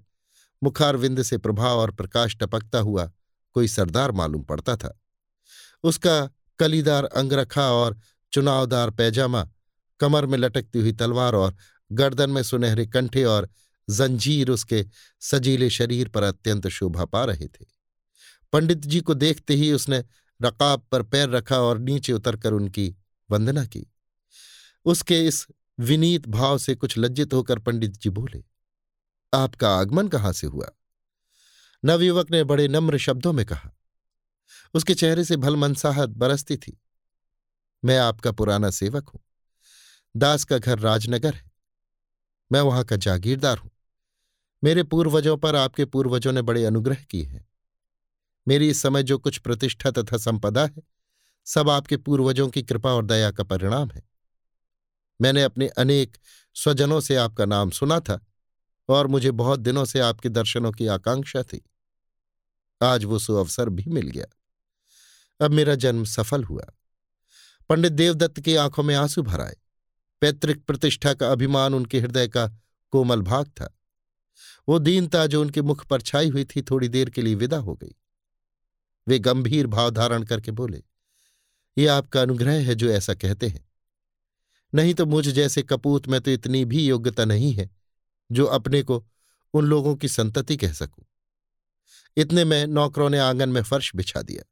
मुखारविंद 0.62 1.22
से 1.22 1.38
प्रभाव 1.38 1.78
और 1.78 1.90
प्रकाश 1.90 2.36
टपकता 2.36 2.78
हुआ 2.78 3.10
कोई 3.52 3.68
सरदार 3.68 4.12
मालूम 4.12 4.42
पड़ता 4.42 4.76
था। 4.76 4.98
उसका 5.84 6.30
कलीदार 6.58 7.04
अंगरखा 7.04 7.70
और 7.72 7.98
चुनावदार 8.32 8.90
पैजामा 8.90 9.48
कमर 10.00 10.26
में 10.26 10.38
लटकती 10.38 10.80
हुई 10.80 10.92
तलवार 10.92 11.34
और 11.34 11.56
गर्दन 11.92 12.30
में 12.30 12.42
सुनहरे 12.42 12.86
कंठे 12.86 13.24
और 13.24 13.48
जंजीर 13.88 14.50
उसके 14.50 14.84
सजीले 15.20 15.70
शरीर 15.70 16.08
पर 16.08 16.22
अत्यंत 16.22 16.68
शोभा 16.68 17.04
पा 17.04 17.24
रहे 17.24 17.46
थे। 17.46 17.77
पंडित 18.52 18.78
जी 18.78 19.00
को 19.00 19.14
देखते 19.14 19.54
ही 19.54 19.72
उसने 19.72 20.04
रकाब 20.40 20.82
पर 20.92 21.02
पैर 21.02 21.28
रखा 21.28 21.58
और 21.58 21.78
नीचे 21.78 22.12
उतरकर 22.12 22.52
उनकी 22.52 22.94
वंदना 23.30 23.64
की। 23.64 23.86
उसके 24.86 25.26
इस 25.26 25.46
विनीत 25.78 26.26
भाव 26.28 26.58
से 26.58 26.74
कुछ 26.74 26.98
लज्जित 26.98 27.34
होकर 27.34 27.58
पंडित 27.58 27.92
जी 27.92 28.10
बोले, 28.10 28.42
आपका 29.32 29.76
आगमन 29.76 30.08
कहाँ 30.08 30.32
से 30.32 30.46
हुआ? 30.46 30.68
नवयुवक 31.82 32.30
ने 32.30 32.42
बड़े 32.44 32.68
नम्र 32.68 32.98
शब्दों 32.98 33.32
में 33.32 33.44
कहा, 33.46 33.70
उसके 34.74 34.94
चेहरे 34.94 35.24
से 35.24 35.36
भलमनसाहत 35.36 36.08
बरसती 36.08 36.56
थी। 36.56 36.78
मैं 37.84 37.98
आपका 37.98 38.32
पुराना 38.32 38.70
सेवक 38.70 39.08
हूँ। 39.08 39.20
दास 40.14 40.44
का 40.44 40.58
घर 40.58 40.78
राजनगर 40.78 41.34
है। 41.34 41.50
मैं 42.50 42.60
वहाँ 42.60 42.84
का 42.84 42.96
जागीरदार 42.96 43.58
हूँ। 43.58 43.70
मेरे 44.62 44.82
पूर्वजों 44.82 45.36
पर 45.36 45.56
आपके 45.56 45.84
पूर्वजों 45.84 46.32
ने 46.32 46.42
बड़े 46.42 46.64
अनुग्रह 46.64 47.04
किए 47.10 47.24
हैं। 47.24 47.47
मेरी 48.48 48.68
इस 48.68 48.82
समय 48.82 49.02
जो 49.02 49.18
कुछ 49.18 49.38
प्रतिष्ठा 49.38 49.90
तथा 49.90 50.16
संपदा 50.16 50.64
है, 50.64 50.82
सब 51.44 51.70
आपके 51.70 51.96
पूर्वजों 51.96 52.48
की 52.48 52.62
कृपा 52.62 52.90
और 52.90 53.04
दया 53.04 53.30
का 53.30 53.44
परिणाम 53.44 53.90
है। 53.90 54.02
मैंने 55.20 55.42
अपने 55.42 55.68
अनेक 55.68 56.16
स्वजनों 56.54 57.00
से 57.00 57.16
आपका 57.16 57.44
नाम 57.44 57.70
सुना 57.70 58.00
था 58.00 58.26
और 58.88 59.06
मुझे 59.06 59.30
बहुत 59.30 59.60
दिनों 59.60 59.84
से 59.84 60.00
आपके 60.00 60.28
दर्शनों 60.28 60.72
की 60.72 60.86
आकांक्षा 60.86 61.42
थी। 61.42 61.70
आज 62.82 63.04
वो 63.04 63.18
सुअवसर 63.18 63.68
भी 63.68 63.84
मिल 63.86 64.08
गया। 64.08 64.26
अब 65.44 65.50
मेरा 65.50 65.74
जन्म 65.74 66.04
सफल 66.04 66.44
हुआ। 66.44 66.66
पंडित 67.68 67.92
देवदत्त 67.92 68.40
की 68.40 68.56
आँखों 68.56 68.82
में 68.82 68.94
आँसू 68.94 69.22
भराए 69.22 69.56
पैतृक 70.20 70.64
प्रतिष्ठा 70.64 71.14
का 71.14 71.32
अभिमान 71.32 71.74
उनके 71.74 72.00
हृदय 72.00 72.28
का 72.28 72.48
कोमल 72.90 73.22
भाग 73.22 73.46
था। 73.46 73.78
वो 74.68 74.78
दीनता 74.78 75.26
जो 75.26 75.40
उनके 75.40 75.62
मुख 75.62 75.86
पर 75.86 76.00
छाई 76.00 76.28
हुई 76.28 76.44
थी, 76.44 76.62
थोड़ी 76.62 76.88
देर 76.88 77.10
के 77.10 77.22
लिए 77.22 77.34
विदा 77.34 77.58
हो 77.58 77.74
गई। 77.74 77.94
वे 79.08 79.18
गंभीर 79.18 79.66
भाव 79.66 79.90
धारण 79.90 80.22
करके 80.22 80.50
बोले, 80.50 80.82
ये 81.76 81.86
आपका 81.86 82.22
अनुग्रह 82.22 82.66
है 82.66 82.74
जो 82.74 82.90
ऐसा 82.90 83.14
कहते 83.14 83.48
हैं। 83.48 83.66
नहीं 84.72 84.94
तो 84.94 85.06
मुझ 85.06 85.28
जैसे 85.28 85.62
कपूत 85.62 86.08
में 86.08 86.20
तो 86.20 86.30
इतनी 86.30 86.64
भी 86.64 86.84
योग्यता 86.86 87.24
नहीं 87.24 87.52
है, 87.52 87.70
जो 88.30 88.46
अपने 88.46 88.82
को 88.82 89.04
उन 89.54 89.64
लोगों 89.64 89.94
की 89.96 90.08
संतति 90.08 90.56
कह 90.56 90.72
सकूँ। 90.72 91.04
इतने 92.16 92.44
में 92.44 92.66
नौकरों 92.66 93.10
ने 93.10 93.18
आँगन 93.18 93.48
में 93.48 93.62
फर्श 93.62 93.94
बिछा 93.96 94.22
दिया। 94.22 94.42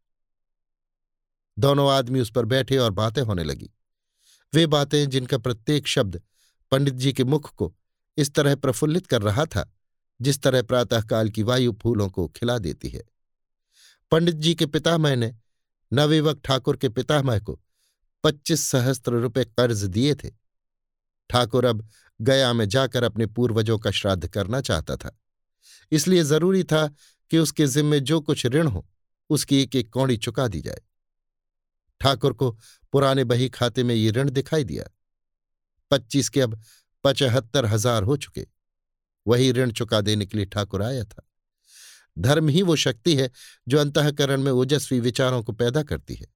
दोनों 1.58 1.90
आदमी 1.90 2.20
उस 2.20 2.30
पर 2.30 2.44
बैठे 2.44 2.78
और 2.78 2.90
बातें 2.90 3.22
होने 3.22 3.44
लगी। 3.44 3.70
वे 4.52 4.66
बातें 4.66 5.08
जिनका 5.10 5.38
प्रत्येक 5.38 5.88
शब्द 5.88 6.20
पंडित 6.72 6.94
जी 6.94 7.12
के 7.12 7.24
मुख 7.24 7.54
को 7.54 7.74
इस 8.18 8.34
तरह 8.34 8.54
प्रफुल्लित 8.54 9.06
कर 9.06 9.22
रहा 9.22 9.44
था, 9.46 9.70
जिस 10.20 10.42
तरह 10.42 10.62
प्रातःकाल 10.62 11.30
की 11.30 11.42
वायु 11.42 11.72
फूलों 11.72 12.08
को 12.08 12.26
खिला 12.28 12.58
देती 12.58 12.88
है। 12.88 13.02
पंडित 14.12 14.34
जी 14.34 14.54
के 14.54 14.66
पितामह 14.66 15.16
ने 15.16 15.34
नवयुवक 15.92 16.40
ठाकुर 16.44 16.76
के 16.76 16.88
पितामह 16.88 17.38
को 17.38 17.60
पच्चीस 18.24 18.60
सहस्त्र 18.60 19.12
रुपये 19.12 19.44
कर्ज 19.44 19.84
दिए 19.84 20.14
थे। 20.14 20.30
ठाकुर 21.30 21.64
अब 21.64 21.88
गया 22.20 22.52
में 22.52 22.68
जाकर 22.68 23.02
अपने 23.02 23.26
पूर्वजों 23.26 23.78
का 23.78 23.90
श्राद्ध 23.90 24.28
करना 24.28 24.60
चाहता 24.60 24.96
था। 24.96 25.18
इसलिए 25.92 26.22
ज़रूरी 26.22 26.64
था 26.64 26.86
कि 27.30 27.38
उसके 27.38 27.66
जिम्मे 27.66 28.00
जो 28.00 28.20
कुछ 28.20 28.46
ऋण 28.46 28.66
हो, 28.66 28.86
उसकी 29.30 29.62
एक 29.62 29.76
एक 29.76 29.90
कौड़ी 29.90 30.16
चुका 30.16 30.48
दी 30.48 30.60
जाए। 30.60 30.80
ठाकुर 32.00 32.32
को 32.32 32.50
पुराने 32.92 33.24
बही 33.24 33.48
खाते 33.48 33.84
में 33.84 33.94
ये 33.94 34.10
ऋण 34.10 34.30
दिखाई 34.30 34.64
दिया। 34.64 34.84
पच्चीस 35.90 36.28
के 36.28 36.40
अब 36.40 36.60
पचहत्तर 37.04 37.66
हज़ार 37.66 38.02
हो 38.02 38.16
चुके। 38.16 38.46
वही 39.26 39.52
ऋण 39.52 39.70
चुका 39.70 40.00
देने 40.00 40.26
के 40.26 40.36
लिए 40.36 40.46
ठाकुर 40.46 40.82
आया 40.82 41.04
था। 41.04 41.22
धर्म 42.18 42.48
ही 42.48 42.62
वो 42.62 42.76
शक्ति 42.76 43.16
है 43.16 43.30
जो 43.68 43.78
अंतकरण 43.78 44.42
में 44.42 44.50
ओजस्वी 44.52 45.00
विचारों 45.00 45.42
को 45.42 45.52
पैदा 45.52 45.82
करती 45.82 46.14
है। 46.14 46.26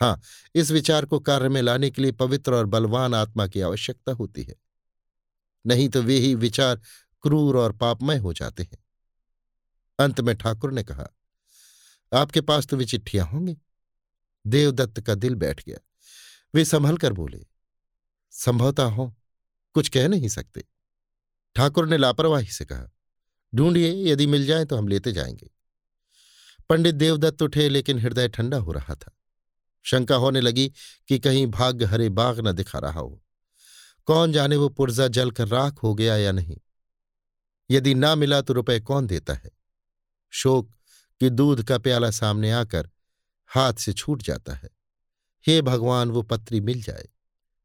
हाँ 0.00 0.20
इस 0.54 0.70
विचार 0.70 1.04
को 1.04 1.18
कार्य 1.20 1.48
में 1.48 1.60
लाने 1.62 1.90
के 1.90 2.02
लिए 2.02 2.12
पवित्र 2.12 2.54
और 2.54 2.66
बलवान 2.66 3.14
आत्मा 3.14 3.46
की 3.46 3.60
आवश्यकता 3.60 4.12
होती 4.12 4.42
है। 4.42 4.54
नहीं 5.66 5.88
तो 5.88 6.02
वे 6.02 6.16
ही 6.16 6.34
विचार 6.34 6.80
क्रूर 7.22 7.56
और 7.56 7.72
पापमय 7.72 8.16
हो 8.16 8.32
जाते 8.32 8.62
हैं। 8.62 8.78
अंत 9.98 10.20
में 10.20 10.34
ठाकुर 10.36 10.72
ने 10.72 10.82
कहा, 10.82 11.06
आपके 12.12 12.40
पास 12.40 12.66
तो 12.66 12.76
वे 12.76 12.84
चिट्ठियाँ 12.84 13.26
होंगी। 13.26 13.56
देवदत्त 14.46 15.00
का 15.00 15.14
दिल 15.14 15.34
बैठ 15.34 15.64
गया। 15.66 15.78
वे 16.54 16.64
संभल 16.64 16.96
कर 16.96 17.12
बोले, 17.12 17.46
संभवता 18.30 18.84
हो, 18.84 19.14
कुछ 19.74 19.88
कह 19.88 20.08
नहीं 20.08 20.28
सकते। 20.28 20.64
ठाकुर 21.56 21.88
ने 21.88 21.96
लापरवाही 21.96 22.46
से 22.46 22.64
कहा 22.64 22.90
ढूंढिए, 23.54 24.12
यदि 24.12 24.26
मिल 24.26 24.46
जाए 24.46 24.64
तो 24.64 24.76
हम 24.76 24.88
लेते 24.88 25.12
जाएँगे। 25.12 25.50
पंडित 26.68 26.94
देवदत्त 26.94 27.42
उठे 27.42 27.68
लेकिन 27.68 27.98
हृदय 27.98 28.28
ठंडा 28.28 28.56
हो 28.56 28.72
रहा 28.72 28.94
था। 28.94 29.18
शंका 29.82 30.16
होने 30.16 30.40
लगी 30.40 30.72
कि 31.08 31.18
कहीं 31.18 31.46
भाग्य 31.46 31.84
हरे 31.84 32.08
बाग 32.08 32.48
न 32.48 32.52
दिखा 32.52 32.78
रहा 32.78 33.00
हो। 33.00 33.24
कौन 34.06 34.32
जाने 34.32 34.56
वो 34.56 34.68
पुर्जा 34.68 35.08
जलकर 35.08 35.48
राख 35.48 35.82
हो 35.82 35.94
गया 35.94 36.16
या 36.16 36.32
नहीं? 36.32 36.58
यदि 37.70 37.94
ना 37.94 38.14
मिला 38.14 38.40
तो 38.40 38.52
रुपए 38.52 38.80
कौन 38.80 39.06
देता 39.06 39.34
है? 39.34 39.50
शोक 40.30 40.70
कि 41.20 41.30
दूध 41.30 41.64
का 41.64 41.78
प्याला 41.78 42.10
सामने 42.10 42.52
आकर 42.52 42.90
हाथ 43.46 43.74
से 43.74 43.92
छूट 43.92 44.22
जाता 44.22 44.54
है। 44.54 44.70
हे 45.46 45.62
भगवान, 45.62 46.10
वो 46.10 46.22
पत्री 46.22 46.60
मिल 46.60 46.82
जाए। 46.82 47.08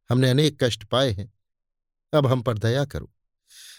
हमने 0.10 0.29
अनेक 0.29 0.63
कष्ट 0.63 0.84
पाए 0.84 1.12
हैं। 1.12 1.34
अब 2.13 2.27
हम 2.27 2.41
पर 2.41 2.58
दया 2.58 2.86
करो। 2.86 3.13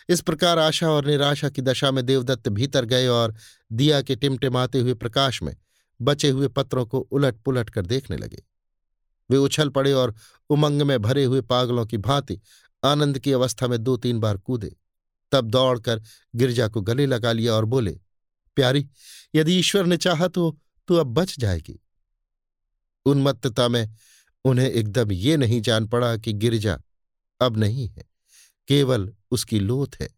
इस 0.09 0.21
प्रकार 0.21 0.59
आशा 0.59 0.91
और 0.91 1.07
निराशा 1.07 1.49
की 1.49 1.62
दशा 1.62 1.91
में 1.91 2.07
देवदत्त 2.07 2.49
भीतर 2.49 2.85
गए 2.85 3.07
और 3.07 3.35
दिया 3.73 4.03
के 4.03 4.17
टिमटिमाते 4.17 4.81
हुए 4.81 4.95
प्रकाश 4.95 5.43
में 5.43 5.57
बचे 6.00 6.29
हुए 6.29 6.49
पत्रों 6.49 6.87
को 6.87 6.99
उलट 7.00 7.37
पुलट 7.37 7.71
कर 7.71 7.87
देखने 7.87 8.17
लगे। 8.17 8.43
वे 9.31 9.37
उछल 9.37 9.69
पड़े 9.69 9.93
और 9.93 10.15
उमंग 10.50 10.83
में 10.83 11.03
भरे 11.03 11.25
हुए 11.25 11.41
पागलों 11.41 11.87
की 11.87 11.97
भांति 11.97 12.41
आनंद 12.83 13.19
की 13.19 13.32
अवस्था 13.32 13.67
में 13.69 13.82
दो 13.85 13.97
तीन 13.97 14.21
बार 14.21 14.37
कूदे। 14.37 14.76
तब 15.32 15.50
दौड़कर 15.50 16.02
गिरजा 16.35 16.69
को 16.69 16.80
गले 16.80 17.06
लगा 17.06 17.32
लिया 17.32 17.54
और 17.54 17.65
बोले, 17.65 18.00
प्यारी, 18.56 18.89
यदि 19.35 19.59
ईश्वर 19.59 19.87
ने 19.87 19.97
चाहा 19.97 20.28
तो 20.28 20.59
तू 20.89 20.95
अब 20.95 21.06
बच 21.06 21.39
जाएगी। 21.39 21.78
उन्मत्तता 23.06 23.69
में 23.69 23.97
उन्हें 24.45 24.71
एकदम 24.71 25.13
ये 25.13 25.37
नहीं 25.37 25.61
जान 25.61 25.87
पड़ा 25.87 26.17
कि 26.17 26.32
गिरजा 26.32 26.80
अब 27.41 27.56
नहीं 27.56 27.89
है। 27.89 28.04
केवल 28.69 29.13
उसकी 29.30 29.60
लोथ 29.60 29.88
है। 30.00 30.08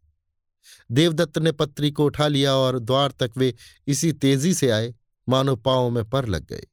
देवदत्त 0.90 1.38
ने 1.38 1.52
पत्री 1.52 1.90
को 1.90 2.04
उठा 2.04 2.28
लिया 2.28 2.54
और 2.54 2.78
द्वार 2.78 3.10
तक 3.10 3.30
वे 3.36 3.54
इसी 3.86 4.12
तेज़ी 4.12 4.54
से 4.54 4.70
आए, 4.70 4.94
मानो 5.28 5.56
पाँव 5.56 5.90
में 5.90 6.10
पर 6.10 6.26
लग 6.26 6.46
गए। 6.46 6.66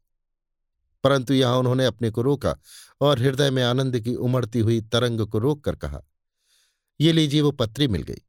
परंतु 1.03 1.33
यहाँ 1.33 1.57
उन्होंने 1.57 1.85
अपने 1.85 2.09
को 2.09 2.21
रोका 2.21 2.57
और 3.01 3.19
हृदय 3.19 3.49
में 3.49 3.63
आनंद 3.63 3.99
की 3.99 4.15
उमड़ती 4.15 4.59
हुई 4.59 4.81
तरंग 4.81 5.21
को 5.21 5.39
रोक 5.39 5.63
कर 5.63 5.75
कहा, 5.75 6.01
ये 6.99 7.11
लीजिए, 7.11 7.41
वो 7.41 7.51
पत्री 7.51 7.87
मिल 7.87 8.01
गई। 8.01 8.21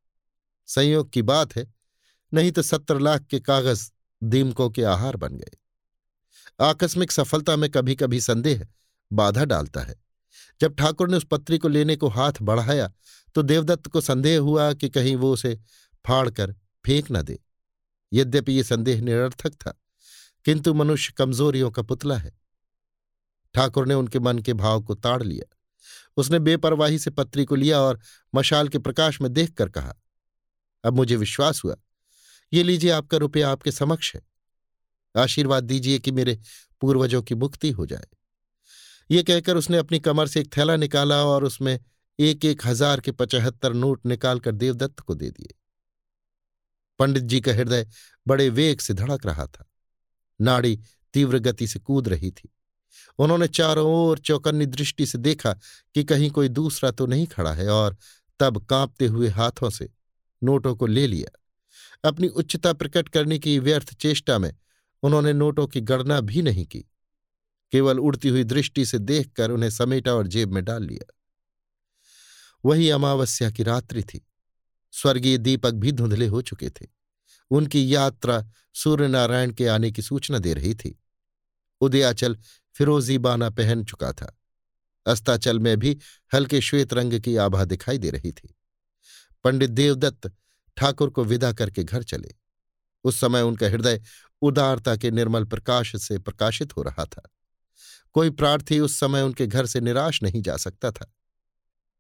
संयोग 0.67 1.11
की 1.11 1.23
बात 1.23 1.57
है, 1.57 1.75
नहीं 2.35 2.53
तो 2.53 2.63
सत्तर 2.63 2.99
लाख 2.99 3.23
के 3.23 3.41
कागज़ 3.41 3.91
दीमकों 4.23 4.71
के 4.71 4.85
आहार 4.85 5.17
बन 5.17 5.37
गए। 5.37 5.57
आकस्मिक 6.61 7.13
सफलता 7.13 7.57
में 7.57 7.71
कभी 7.71 7.95
कभी 7.95 8.21
संदेह, 8.21 8.67
बाधा 9.13 9.45
डालता 9.45 9.81
है। 9.81 10.08
जब 10.61 10.75
ठाकुर 10.75 11.11
ने 11.11 11.17
उस 11.17 11.25
पत्री 11.25 11.59
को 11.59 11.69
लेने 11.69 11.97
को 11.97 12.09
हाथ 12.09 12.33
बढ़ाया 12.43 12.91
तो 13.35 13.43
देवदत्त 13.43 13.87
को 13.87 14.01
संदेह 14.01 14.39
हुआ 14.41 14.73
कि 14.73 14.89
कहीं 14.89 15.15
वो 15.17 15.33
उसे 15.33 15.55
फाड़ 16.05 16.29
कर 16.31 16.53
फेंक 16.85 17.07
न 17.13 17.23
दे। 17.23 17.39
यद्यपि 18.13 18.53
ये 18.53 18.63
संदेह 18.65 19.01
निरर्थक 19.03 19.55
था, 19.55 19.71
किंतु 20.47 20.75
मनुष्य 20.75 21.13
कमजोरियों 21.17 21.71
का 21.71 21.83
पुतला 21.83 22.17
है। 22.17 22.33
ठाकुर 23.55 23.87
ने 23.87 23.95
उनके 23.95 24.19
मन 24.19 24.39
के 24.39 24.53
भाव 24.55 24.83
को 24.83 24.95
ताड़ 24.95 25.23
लिया। 25.23 25.55
उसने 26.17 26.39
बेपरवाही 26.39 26.99
से 26.99 27.11
पत्री 27.11 27.45
को 27.45 27.55
लिया 27.55 27.81
और 27.81 28.01
मशाल 28.35 28.69
के 28.69 28.79
प्रकाश 28.79 29.21
में 29.21 29.33
देखकर 29.33 29.69
कहा, 29.69 29.95
अब 30.85 30.93
मुझे 30.93 31.17
विश्वास 31.17 31.63
हुआ। 31.65 31.77
ये 32.53 32.63
लीजिए 32.63 32.91
आपका 32.91 33.17
रुपया 33.17 33.51
आपके 33.51 33.73
समक्ष 33.73 34.15
है। 34.15 34.21
आशीर्वाद 35.15 35.65
दीजिए 35.65 35.99
कि 35.99 36.11
मेरे 36.11 36.39
पूर्वजों 36.81 37.23
की 37.23 37.35
मुक्ति 37.35 37.71
हो 37.71 37.87
जाए। 37.87 38.07
ये 39.11 39.23
कहकर 39.23 39.57
उसने 39.57 39.79
अपनी 39.79 39.99
कमर 39.99 40.27
से 40.27 40.41
एक 40.41 40.57
थैला 40.57 40.77
निकाला 40.77 41.23
और 41.25 41.45
उसमें 41.45 41.79
एक 42.19 42.45
एक 42.45 42.67
हज़ार 42.67 43.01
के 43.01 43.13
पचहत्तर 43.13 43.73
नोट 43.73 44.07
निकालकर 44.07 44.53
देवदत्त 44.53 45.01
को 45.01 45.15
दे 45.15 45.31
दिए। 45.31 45.55
पंडित 47.01 47.23
जी 47.23 47.41
का 47.41 47.53
हृदय 47.53 47.87
बड़े 48.27 48.49
वेग 48.51 48.81
से 48.81 48.95
धड़क 48.95 49.27
रहा 49.27 49.47
था। 49.47 49.65
नाड़ी 50.41 50.79
तीव्र 51.15 51.39
गति 51.39 51.67
से 51.67 51.79
कूद 51.79 52.09
रही 52.09 52.31
थी। 52.31 52.49
उन्होंने 53.19 53.47
चारों 53.49 53.87
ओर 53.87 54.19
चौकन्नी 54.19 54.67
दृष्टि 54.67 55.07
से 55.07 55.19
देखा 55.19 55.53
कि 55.95 56.05
कहीं 56.05 56.31
कोई 56.31 56.49
दूसरा 56.49 56.91
तो 56.91 57.07
नहीं 57.07 57.27
खड़ा 57.27 57.53
है 57.53 57.69
और 57.69 57.97
तब 58.41 58.65
कांपते 58.67 59.07
हुए 59.07 59.29
हाथों 59.29 59.71
से 59.71 59.89
नोटों 60.43 60.75
को 60.77 60.87
ले 60.87 61.07
लिया। 61.07 62.09
अपनी 62.09 62.29
उच्चता 62.29 62.73
प्रकट 62.73 63.09
करने 63.09 63.39
की 63.39 63.59
व्यर्थ 63.59 63.95
चेष्टा 63.95 64.39
में 64.39 64.53
उन्होंने 65.03 65.33
नोटों 65.33 65.67
की 65.67 65.81
गणना 65.81 66.21
भी 66.21 66.43
नहीं 66.43 66.65
की। 66.67 66.85
केवल 67.73 67.99
उड़ती 67.99 68.29
हुई 68.29 68.45
दृष्टि 68.45 68.87
से 68.87 68.99
देखकर 68.99 69.51
उन्हें 69.51 69.71
समेटा 69.71 70.15
और 70.15 70.27
जेब 70.27 70.53
में 70.53 70.65
डाल 70.65 70.83
लिया। 70.83 71.15
वही 72.65 72.91
अमावस्या 72.91 73.51
की 73.51 73.63
रात्रि 73.63 74.03
थी। 74.03 74.27
स्वर्गीय 74.93 75.39
दीपक 75.39 75.71
भी 75.71 75.93
धुंधले 75.93 76.27
हो 76.27 76.43
चुके 76.43 76.71
थे। 76.71 76.87
उनकी 77.51 77.95
यात्रा 77.95 78.51
सूर्यनारायण 78.75 79.53
के 79.53 79.67
आने 79.67 79.91
की 79.91 80.03
सूचना 80.03 80.39
दे 80.39 80.55
रही 80.55 80.75
थी। 80.75 81.03
उदयाचल 81.81 82.39
फिरोजी 82.75 83.19
बाना 83.19 83.51
पहन 83.51 83.85
चुका 83.85 84.13
था। 84.13 84.39
अस्ताचल 85.07 85.59
में 85.59 85.79
भी 85.79 85.99
हल्के 86.35 86.61
श्वेत 86.61 86.93
रंग 86.93 87.21
की 87.21 87.37
आभा 87.37 87.65
दिखाई 87.65 87.99
दे 87.99 88.11
रही 88.11 88.33
थी। 88.33 88.57
पंडित 89.45 89.71
देवदत्त 89.71 90.33
ठाकुर 90.77 91.11
को 91.11 91.25
विदा 91.25 91.53
करके 91.53 91.85
घर 91.85 92.03
चले। 92.03 92.35
उस 93.05 93.21
समय 93.21 93.43
उनका 93.43 93.67
हृदय 93.67 94.03
उदारता 94.43 94.97
के 94.97 95.11
निर्मल 95.11 95.45
प्रकाश 95.45 95.97
से 95.97 96.19
प्रकाशित 96.19 96.77
हो 96.77 96.83
रहा 96.83 97.05
था। 97.05 97.31
कोई 98.13 98.31
प्रार्थी 98.31 98.81
उस 98.81 99.01
समय 99.01 99.23
उनके 99.23 99.47
घर 99.47 99.67
से 99.67 99.81
निराश 99.81 100.23
नहीं 100.23 100.43
जा 100.43 100.57
सकता 100.57 100.91
था। 100.91 101.15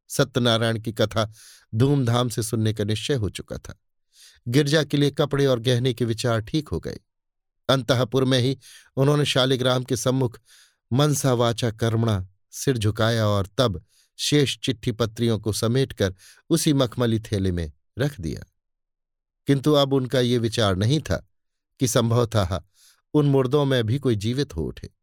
सत्यनारायण 0.08 0.80
की 0.80 0.92
कथा 0.92 1.32
धूमधाम 1.74 2.28
से 2.28 2.42
सुनने 2.42 2.72
का 2.72 2.84
निश्चय 2.84 3.14
हो 3.14 3.30
चुका 3.30 3.58
था। 3.58 3.80
गिरजा 4.48 4.84
के 4.84 4.96
लिए 4.96 5.10
कपड़े 5.10 5.46
और 5.46 5.60
गहने 5.60 5.94
के 5.94 6.04
विचार 6.04 6.40
ठीक 6.40 6.68
हो 6.68 6.80
गए। 6.80 6.98
अंतपुर 7.68 8.24
में 8.24 8.38
ही 8.38 8.58
उन्होंने 8.96 9.24
शालिग्राम 9.24 9.84
के 9.84 9.96
सम्मुख 9.96 10.40
मनसा 10.92 11.32
वाचा 11.32 11.70
कर्मणा 11.70 12.28
सिर 12.50 12.78
झुकाया 12.78 13.26
और 13.26 13.48
तब 13.58 13.84
शेष 14.16 14.58
चिट्ठी 14.58 14.92
पत्रियों 14.92 15.38
को 15.38 15.52
समेटकर 15.52 16.14
उसी 16.50 16.72
मखमली 16.72 17.20
थैले 17.20 17.52
में 17.52 17.72
रख 17.98 18.20
दिया। 18.20 18.52
किंतु 19.46 19.72
अब 19.72 19.92
उनका 19.92 20.20
ये 20.20 20.38
विचार 20.38 20.76
नहीं 20.76 21.00
था 21.00 21.28
कि 21.80 21.88
संभव 21.88 22.26
था 22.26 22.68
उन 23.14 23.26
मुर्दों 23.26 23.64
में 23.64 23.84
भी 23.84 23.98
कोई 23.98 24.16
जीवित 24.16 24.56
हो 24.56 24.62
उठे। 24.62 24.97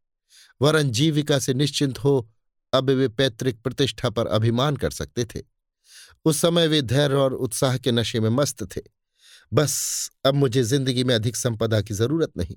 वरन 0.62 0.90
जीविका 0.90 1.38
से 1.38 1.54
निश्चिंत 1.54 1.98
हो, 1.98 2.30
अब 2.72 2.90
वे 2.90 3.08
पैतृक 3.08 3.58
प्रतिष्ठा 3.58 4.10
पर 4.10 4.26
अभिमान 4.26 4.76
कर 4.76 4.90
सकते 4.90 5.24
थे। 5.24 5.42
उस 6.24 6.38
समय 6.38 6.66
वे 6.66 6.82
धैर्य 6.82 7.14
और 7.14 7.34
उत्साह 7.34 7.76
के 7.76 7.92
नशे 7.92 8.20
में 8.20 8.30
मस्त 8.30 8.76
थे। 8.76 8.80
बस, 9.52 10.10
अब 10.24 10.34
मुझे 10.34 10.62
ज़िंदगी 10.62 11.04
में 11.04 11.14
अधिक 11.14 11.36
संपदा 11.36 11.80
की 11.80 11.94
ज़रूरत 11.94 12.32
नहीं। 12.36 12.56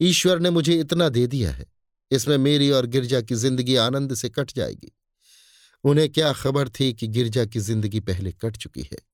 ईश्वर 0.00 0.38
ने 0.38 0.50
मुझे 0.50 0.80
इतना 0.80 1.08
दे 1.08 1.26
दिया 1.26 1.50
है। 1.50 1.66
इसमें 2.10 2.38
मेरी 2.38 2.70
और 2.70 2.86
गिरजा 2.86 3.20
की 3.20 3.34
ज़िंदगी 3.34 3.76
आनंद 3.76 4.14
से 4.14 4.28
कट 4.28 4.52
जाएगी। 4.52 4.92
उन्हें 5.84 6.08
क्या 6.08 6.32
खबर 6.32 6.68
थी 6.68 6.92
कि 6.92 7.06
गिरजा 7.06 7.44
की 7.44 7.60
ज़िंदगी 7.60 8.00
पहले 8.00 8.32
कट 8.32 8.56
चुकी 8.56 8.82
है? 8.82 9.11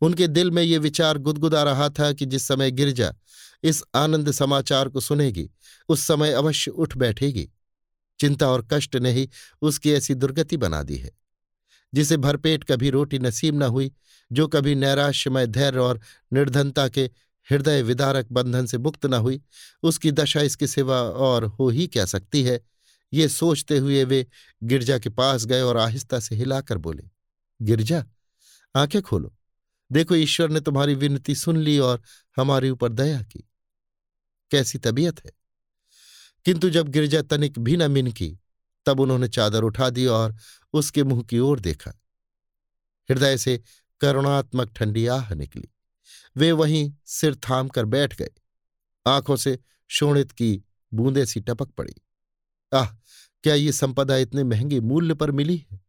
उनके 0.00 0.26
दिल 0.28 0.50
में 0.50 0.62
ये 0.62 0.78
विचार 0.78 1.18
गुदगुदा 1.18 1.62
रहा 1.62 1.88
था 1.88 2.12
कि 2.12 2.26
जिस 2.26 2.48
समय 2.48 2.70
गिरजा 2.70 3.14
इस 3.62 3.82
आनंद 3.94 4.30
समाचार 4.30 4.88
को 4.88 5.00
सुनेगी, 5.00 5.50
उस 5.88 6.00
समय 6.00 6.32
अवश्य 6.32 6.70
उठ 6.70 6.96
बैठेगी। 6.96 7.50
चिंता 8.18 8.48
और 8.48 8.68
कष्ट 8.72 8.96
ने 8.96 9.12
ही 9.12 9.30
उसकी 9.62 9.92
ऐसी 9.92 10.14
दुर्गति 10.14 10.56
बना 10.56 10.82
दी 10.82 10.96
है। 10.96 11.10
जिसे 11.94 12.16
भरपेट 12.16 12.64
कभी 12.64 12.90
रोटी 12.90 13.18
नसीब 13.18 13.54
न 13.54 13.62
हुई, 13.62 13.92
जो 14.32 14.48
कभी 14.48 14.74
नैराश्यमय 14.74 15.46
धैर्य 15.46 15.78
और 15.78 16.00
निर्धनता 16.32 16.88
के 16.88 17.10
हृदय 17.50 17.82
विदारक 17.82 18.32
बंधन 18.32 18.66
से 18.66 18.78
मुक्त 18.78 19.06
न 19.06 19.14
हुई, 19.14 19.42
उसकी 19.82 20.12
दशा 20.12 20.40
इसके 20.40 20.66
सिवा 20.66 21.02
और 21.02 21.44
हो 21.44 21.68
ही 21.68 21.86
क्या 21.86 22.04
सकती 22.04 22.42
है, 22.42 22.60
ये 23.12 23.28
सोचते 23.28 23.78
हुए 23.78 24.04
वे 24.04 24.26
गिरजा 24.62 24.98
के 24.98 25.08
पास 25.08 25.44
गए 25.44 25.60
और 25.60 25.76
आहिस्ता 25.76 26.20
से 26.20 26.36
हिलाकर 26.36 26.78
बोले, 26.78 27.04
गिरजा, 27.62 28.04
आँखें 28.76 29.02
खोलो। 29.02 29.35
देखो, 29.92 30.14
ईश्वर 30.14 30.50
ने 30.50 30.60
तुम्हारी 30.60 30.94
विनती 30.94 31.34
सुन 31.34 31.56
ली 31.56 31.78
और 31.78 32.02
हमारे 32.36 32.70
ऊपर 32.70 32.92
दया 32.92 33.22
की। 33.22 33.50
कैसी 34.50 34.78
तबीयत 34.78 35.26
है? 35.26 35.32
किंतु 36.44 36.70
जब 36.70 36.88
गिरजा 36.88 37.22
तनिक 37.22 37.58
भी 37.58 37.76
न 37.76 37.90
मिनकी, 37.90 38.38
तब 38.86 39.00
उन्होंने 39.00 39.28
चादर 39.28 39.62
उठा 39.62 39.90
दी 39.90 40.06
और 40.06 40.36
उसके 40.72 41.04
मुँह 41.04 41.22
की 41.22 41.38
ओर 41.38 41.60
देखा। 41.60 42.00
हृदय 43.10 43.38
से 43.38 43.62
करुणात्मक 44.00 44.72
ठंडी 44.72 45.06
आह 45.06 45.34
निकली। 45.34 45.68
वे 46.36 46.52
वहीं 46.52 46.92
सिर 47.06 47.34
थाम 47.34 47.68
कर 47.68 47.84
बैठ 47.84 48.18
गए। 48.18 48.30
आँखों 49.06 49.36
से 49.36 49.58
शोणित 49.88 50.32
की 50.32 50.62
बूंदे 50.94 51.26
सी 51.26 51.40
टपक 51.40 51.68
पड़ी। 51.68 51.94
आह, 52.74 52.86
क्या 53.42 53.54
ये 53.54 53.72
संपदा 53.72 54.16
इतने 54.16 54.44
महँगे 54.44 54.80
मूल्य 54.80 55.14
पर 55.14 55.30
मिली 55.30 55.66
है? 55.72 55.85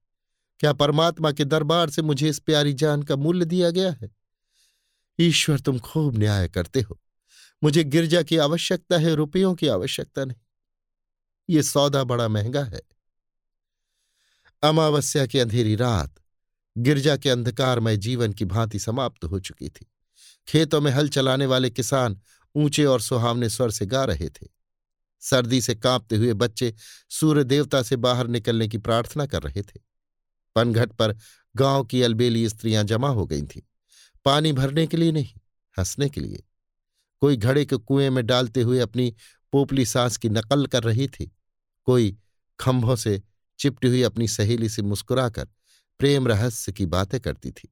क्या 0.60 0.74
परमात्मा 0.74 1.32
के 1.32 1.46
दरबार 1.46 1.90
से 1.90 2.02
मुझे 2.02 2.30
इस 2.30 2.40
प्यारी 2.40 2.74
जान 2.74 3.04
का 3.04 3.16
मूल्य 3.16 3.46
दिया 3.46 3.70
गया 3.70 3.92
है? 3.92 4.10
ईश्वर, 5.20 5.60
तुम 5.60 5.80
खूब 5.80 6.18
न्याय 6.18 6.48
करते 6.48 6.82
हो। 6.82 7.02
मुझे 7.64 7.84
गिरजा 7.84 8.22
की 8.22 8.38
आवश्यकता 8.38 8.98
है, 8.98 9.16
रुपयों 9.16 9.56
की 9.56 9.68
आवश्यकता 9.68 10.26
नहीं। 10.26 10.38
ये 11.50 11.64
सौदा 11.64 12.04
बड़ा 12.04 12.28
महँगा 12.28 12.64
है। 12.64 12.82
अमावस्या 14.64 15.26
की 15.26 15.40
अंधेरी 15.40 15.76
रात, 15.76 16.16
गिरजा 16.78 17.18
के 17.18 17.30
अंधकारमय 17.30 17.98
जीवन 17.98 18.34
की 18.34 18.46
भांति 18.46 18.80
समाप्त 18.80 19.24
हो 19.24 19.40
चुकी 19.40 19.70
थी। 19.70 19.92
खेतों 20.48 20.82
में 20.82 20.92
हल 20.92 21.10
चलाने 21.10 21.46
वाले 21.46 21.70
किसान 21.70 22.22
ऊँचे 22.56 22.86
और 22.86 23.02
सुहावने 23.02 23.50
स्वर 23.50 23.72
से 23.72 23.86
गा 23.86 24.06
रहे 24.06 24.30
थे। 24.30 24.48
सर्दी 25.20 25.62
से 25.62 25.76
कांपते 25.76 26.16
हुए 26.16 26.34
बच्चे 26.34 26.76
सूर्य 27.10 27.44
देवता 27.44 27.84
से 27.84 27.96
बाहर 27.96 28.28
निकलने 28.28 28.68
की 28.68 28.78
प्रार्थना 28.78 29.26
कर 29.26 29.44
रहे 29.44 29.62
थे। 29.62 29.87
पनघट 30.58 30.92
पर 30.92 31.16
गाँव 31.56 31.84
की 31.84 32.02
अलबेली 32.02 32.50
स्त्रियाँ 32.50 32.84
जमा 32.84 33.10
हो 33.10 33.26
गई 33.26 33.42
थीं। 33.42 33.62
पानी 34.26 34.54
भरने 34.54 34.88
के 34.88 34.98
लिए 34.98 35.12
नहीं, 35.12 35.30
हंसने 35.80 36.10
के 36.10 36.22
लिए। 36.22 36.44
कोई 37.22 37.38
घड़े 37.38 37.66
के 37.66 37.76
कुएँ 37.76 38.10
में 38.10 38.26
डालते 38.26 38.62
हुए 38.62 38.80
अपनी 38.80 39.16
पोपली 39.52 39.86
सांस 39.86 40.18
की 40.18 40.30
नकल 40.30 40.66
कर 40.66 40.84
रही 40.84 41.08
थी। 41.08 41.32
कोई 41.86 42.18
खंभों 42.60 42.96
से 42.96 43.22
चिपटी 43.60 43.88
हुई 43.88 44.02
अपनी 44.02 44.28
सहेली 44.28 44.70
से 44.70 44.82
मुस्कुराकर 44.82 45.48
प्रेम 46.00 46.28
रहस्य 46.28 46.72
की 46.72 46.86
बातें 46.86 47.20
करती 47.20 47.52
थी। 47.52 47.70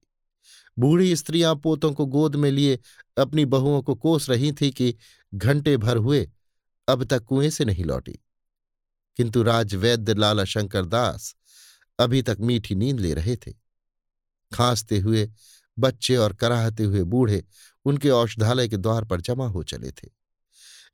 बूढ़ी 0.79 1.15
स्त्रियाँ 1.15 1.55
पोतों 1.55 1.93
को 1.93 2.05
गोद 2.05 2.35
में 2.35 2.51
लिए 2.51 2.79
अपनी 3.17 3.45
बहुओं 3.45 3.81
को 3.81 3.95
कोस 3.95 4.29
रही 4.29 4.51
थी 4.51 4.71
कि 4.71 4.95
घंटे 5.33 5.77
भर 5.77 5.97
हुए 5.97 6.29
अब 6.87 7.03
तक 7.03 7.23
कुएँ 7.23 7.49
से 7.49 7.65
नहीं 7.65 7.85
लौटी। 7.85 8.19
किंतु 9.17 9.43
राजवैद्य 9.43 10.13
लाला 10.13 10.45
शंकर 10.45 10.85
दास 10.85 11.35
अभी 11.99 12.21
तक 12.21 12.37
मीठी 12.39 12.75
नींद 12.75 12.99
ले 12.99 13.13
रहे 13.13 13.35
थे। 13.35 13.53
खांसते 14.53 14.99
हुए, 14.99 15.29
बच्चे 15.79 16.15
और 16.15 16.33
कराहते 16.33 16.83
हुए 16.83 17.03
बूढ़े 17.03 17.43
उनके 17.85 18.09
औषधालय 18.09 18.67
के 18.67 18.77
द्वार 18.77 19.05
पर 19.05 19.21
जमा 19.21 19.47
हो 19.47 19.63
चले 19.63 19.91
थे। 19.91 20.09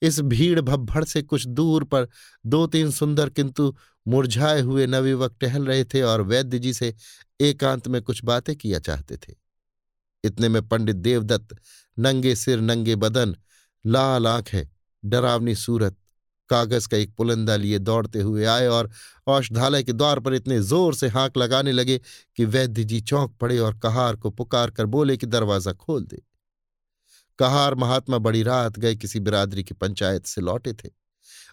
इस 0.01 0.19
भीड़ 0.19 0.61
भब्भड़ 0.61 1.03
से 1.03 1.21
कुछ 1.21 1.47
दूर 1.47 1.83
पर 1.83 2.07
दो 2.45 2.67
तीन 2.67 2.91
सुंदर 2.91 3.29
किंतु 3.29 3.75
मुरझाए 4.07 4.61
हुए 4.61 4.87
नवयुवक 4.87 5.37
टहल 5.41 5.65
रहे 5.65 5.83
थे 5.83 6.01
और 6.01 6.21
वैद्य 6.21 6.59
जी 6.59 6.73
से 6.73 6.95
एकांत 7.41 7.87
में 7.87 8.01
कुछ 8.01 8.23
बातें 8.23 8.55
किया 8.55 8.79
चाहते 8.79 9.17
थे। 9.17 9.33
इतने 10.23 10.49
में 10.49 10.67
पंडित 10.67 10.95
देवदत्त, 10.95 11.57
नंगे 11.99 12.35
सिर, 12.35 12.59
नंगे 12.59 12.95
बदन, 12.95 13.35
लाल 13.85 14.27
आँखें, 14.27 14.63
डरावनी 15.05 15.55
सूरत 15.55 15.95
कागज़ 16.51 16.87
का 16.87 16.97
एक 16.97 17.13
पुलंदा 17.15 17.55
लिए 17.55 17.79
दौड़ते 17.79 18.21
हुए 18.21 18.45
आए 18.45 18.67
और 18.67 18.89
औषधालय 19.27 19.83
के 19.83 19.93
द्वार 19.93 20.19
पर 20.19 20.33
इतने 20.33 20.59
ज़ोर 20.61 20.95
से 20.95 21.07
हाँक 21.09 21.37
लगाने 21.37 21.71
लगे 21.71 21.99
कि 22.37 22.45
वैद्य 22.47 22.83
जी 22.83 23.01
चौंक 23.01 23.35
पड़े 23.41 23.59
और 23.59 23.77
कहार 23.79 24.15
को 24.15 24.29
पुकार 24.31 24.71
कर 24.71 24.85
बोले 24.87 25.17
कि 25.17 25.25
दरवाज़ा 25.27 25.73
खोल 25.73 26.03
दे। 26.03 26.21
कहार 27.39 27.75
महात्मा 27.75 28.17
बड़ी 28.17 28.43
रात 28.43 28.79
गए 28.79 28.95
किसी 28.95 29.19
बिरादरी 29.19 29.63
की 29.63 29.73
पंचायत 29.73 30.25
से 30.25 30.41
लौटे 30.41 30.73
थे। 30.73 30.89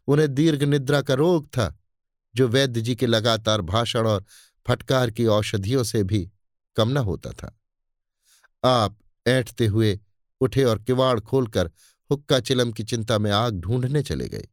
उन्हें 0.08 0.34
दीर्घ 0.34 0.62
निद्रा 0.62 1.00
का 1.02 1.14
रोग 1.14 1.46
था, 1.46 1.74
जो 2.34 2.48
वैद्य 2.48 2.80
जी 2.80 2.94
के 2.94 3.06
लगातार 3.06 3.60
भाषण 3.62 4.06
और 4.06 4.24
फटकार 4.66 5.10
की 5.10 5.26
औषधियों 5.26 5.82
से 5.84 6.02
भी 6.04 6.28
कम 6.76 6.88
न 6.88 6.96
होता 6.96 7.30
था। 7.32 7.54
आप 8.64 8.98
ऐठते 9.26 9.66
हुए 9.66 9.98
उठे 10.40 10.64
और 10.64 10.78
किवाड़ 10.78 11.18
खोलकर 11.20 11.70
हुक्का 12.10 12.40
चिलम 12.40 12.72
की 12.72 12.84
चिंता 12.84 13.18
में 13.18 13.30
आग 13.30 13.60
ढूँढने 13.60 14.02
चले 14.02 14.28
गए। 14.28 14.46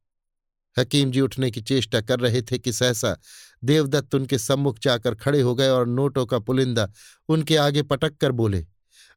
हकीम 0.78 1.12
जी 1.12 1.22
उठने 1.22 1.50
की 1.52 1.62
चेष्टा 1.62 2.02
कर 2.02 2.20
रहे 2.20 2.42
थे 2.42 2.58
कि 2.60 2.74
सहसा 2.74 3.16
देवदत्त 3.64 4.16
उनके 4.16 4.38
सम्मुख 4.38 4.80
जाकर 4.80 5.16
खड़े 5.16 5.42
हो 5.42 5.56
गए 5.56 5.70
और 5.70 5.88
नोटों 5.88 6.26
का 6.26 6.40
पुलिंदा 6.40 6.88
उनके 7.30 7.56
आगे 7.58 7.84
पटक 7.84 8.18
कर 8.18 8.32
बोले, 8.32 8.66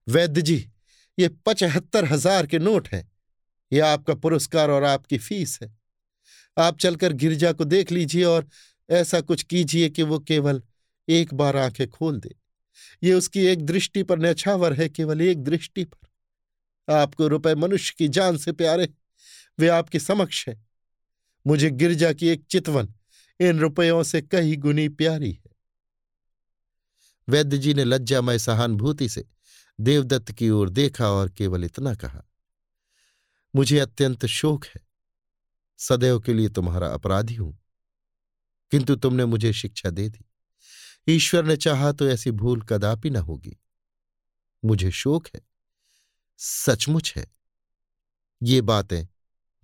वैद्य 0.07 0.43
जी, 0.43 0.71
ये 1.19 1.29
पचहत्तर 1.47 2.05
हज़ार 2.05 2.47
के 2.47 2.59
नोट 2.59 2.89
हैं। 2.89 3.11
यह 3.73 3.87
आपका 3.87 4.15
पुरस्कार 4.15 4.71
और 4.71 4.85
आपकी 4.85 5.19
फ़ीस 5.19 5.59
है। 5.63 5.71
आप 6.57 6.79
चलकर 6.79 7.13
गिरजा 7.13 7.53
को 7.53 7.65
देख 7.65 7.93
लीजिए 7.93 8.25
और 8.25 8.47
ऐसा 8.89 9.21
कुछ 9.21 9.43
कीजिए 9.43 9.89
कि 9.89 10.03
वो 10.03 10.19
केवल 10.19 10.63
एक 11.09 11.35
बार 11.35 11.57
आँखें 11.57 11.89
खोल 11.89 12.21
दे। 12.21 12.35
ये 13.03 13.13
उसकी 13.13 13.45
एक 13.47 13.65
दृष्टि 13.67 14.03
पर 14.03 14.19
नछावर 14.19 14.73
है, 14.73 14.89
केवल 14.89 15.21
एक 15.21 15.43
दृष्टि 15.45 15.85
पर। 15.85 16.93
आपको 16.93 17.29
रुपए 17.29 17.55
मनुष्य 17.55 17.95
की 17.99 18.09
जान 18.09 18.37
से 18.37 18.53
प्यारे, 18.53 18.89
वे 19.59 19.69
आपके 19.69 19.99
समक्ष 19.99 20.49
है। 20.49 20.68
मुझे 21.49 21.71
गिरजा 21.71 22.13
की 22.13 22.29
एक 22.29 22.45
चितवन, 22.51 22.95
इन 23.41 23.59
रुपयों 23.59 24.03
से 24.03 24.23
कई 24.23 24.57
गुनी 24.57 24.89
प्यारी 24.89 25.33
है। 25.33 25.57
वैद्य 27.29 27.59
जी 27.59 27.75
ने 27.75 27.85
लज्जामय 27.85 28.39
सहानुभूति 28.39 29.09
से 29.09 29.29
देवदत्त 29.81 30.33
की 30.33 30.51
ओर 30.51 30.71
देखा 30.71 31.09
और 31.09 31.31
केवल 31.31 31.65
इतना 31.65 31.95
कहा, 31.95 32.23
मुझे 33.57 33.79
अत्यंत 33.79 34.27
शोक 34.27 34.67
है। 34.67 34.89
सदैव 35.79 36.21
के 36.21 36.35
लिए 36.35 36.49
तुम्हारा 36.49 36.89
अपराधी 36.89 37.35
हूँ। 37.35 37.59
किंतु 38.71 38.97
तुमने 38.97 39.25
मुझे 39.25 39.53
शिक्षा 39.53 39.91
दे 39.91 40.09
दी। 40.09 40.25
ईश्वर 41.09 41.45
ने 41.45 41.57
चाहा 41.57 41.93
तो 41.93 42.09
ऐसी 42.09 42.31
भूल 42.31 42.63
कदापि 42.63 43.11
न 43.11 43.17
होगी। 43.17 43.57
मुझे 44.65 44.91
शोक 44.91 45.29
है। 45.35 45.41
सचमुच 46.39 47.15
है। 47.17 47.27
ये 48.43 48.61
बातें 48.61 49.07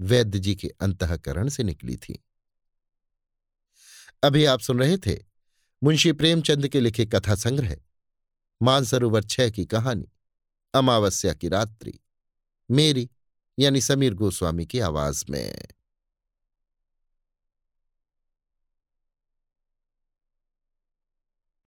वैद्य 0.04 0.38
जी 0.38 0.54
के 0.54 0.68
अंतकरण 0.68 1.48
से 1.48 1.62
निकली 1.62 1.96
थी। 1.96 2.24
अभी 4.22 4.44
आप 4.44 4.60
सुन 4.60 4.78
रहे 4.78 4.96
थे 4.98 5.18
मुंशी 5.82 6.12
प्रेमचंद 6.12 6.68
के 6.68 6.80
लिखे 6.80 7.06
कथा 7.06 7.34
संग्रह, 7.34 7.76
मानसरोवर 8.62 9.22
छह 9.22 9.50
की 9.50 9.64
कहानी, 9.66 10.08
अमावस्या 10.74 11.34
की 11.34 11.48
रात्रि, 11.48 11.98
मेरी 12.70 13.10
यानी 13.58 13.80
समीर 13.80 14.14
गोस्वामी 14.14 14.66
की 14.66 14.78
आवाज़ 14.78 15.24
में। 15.30 15.66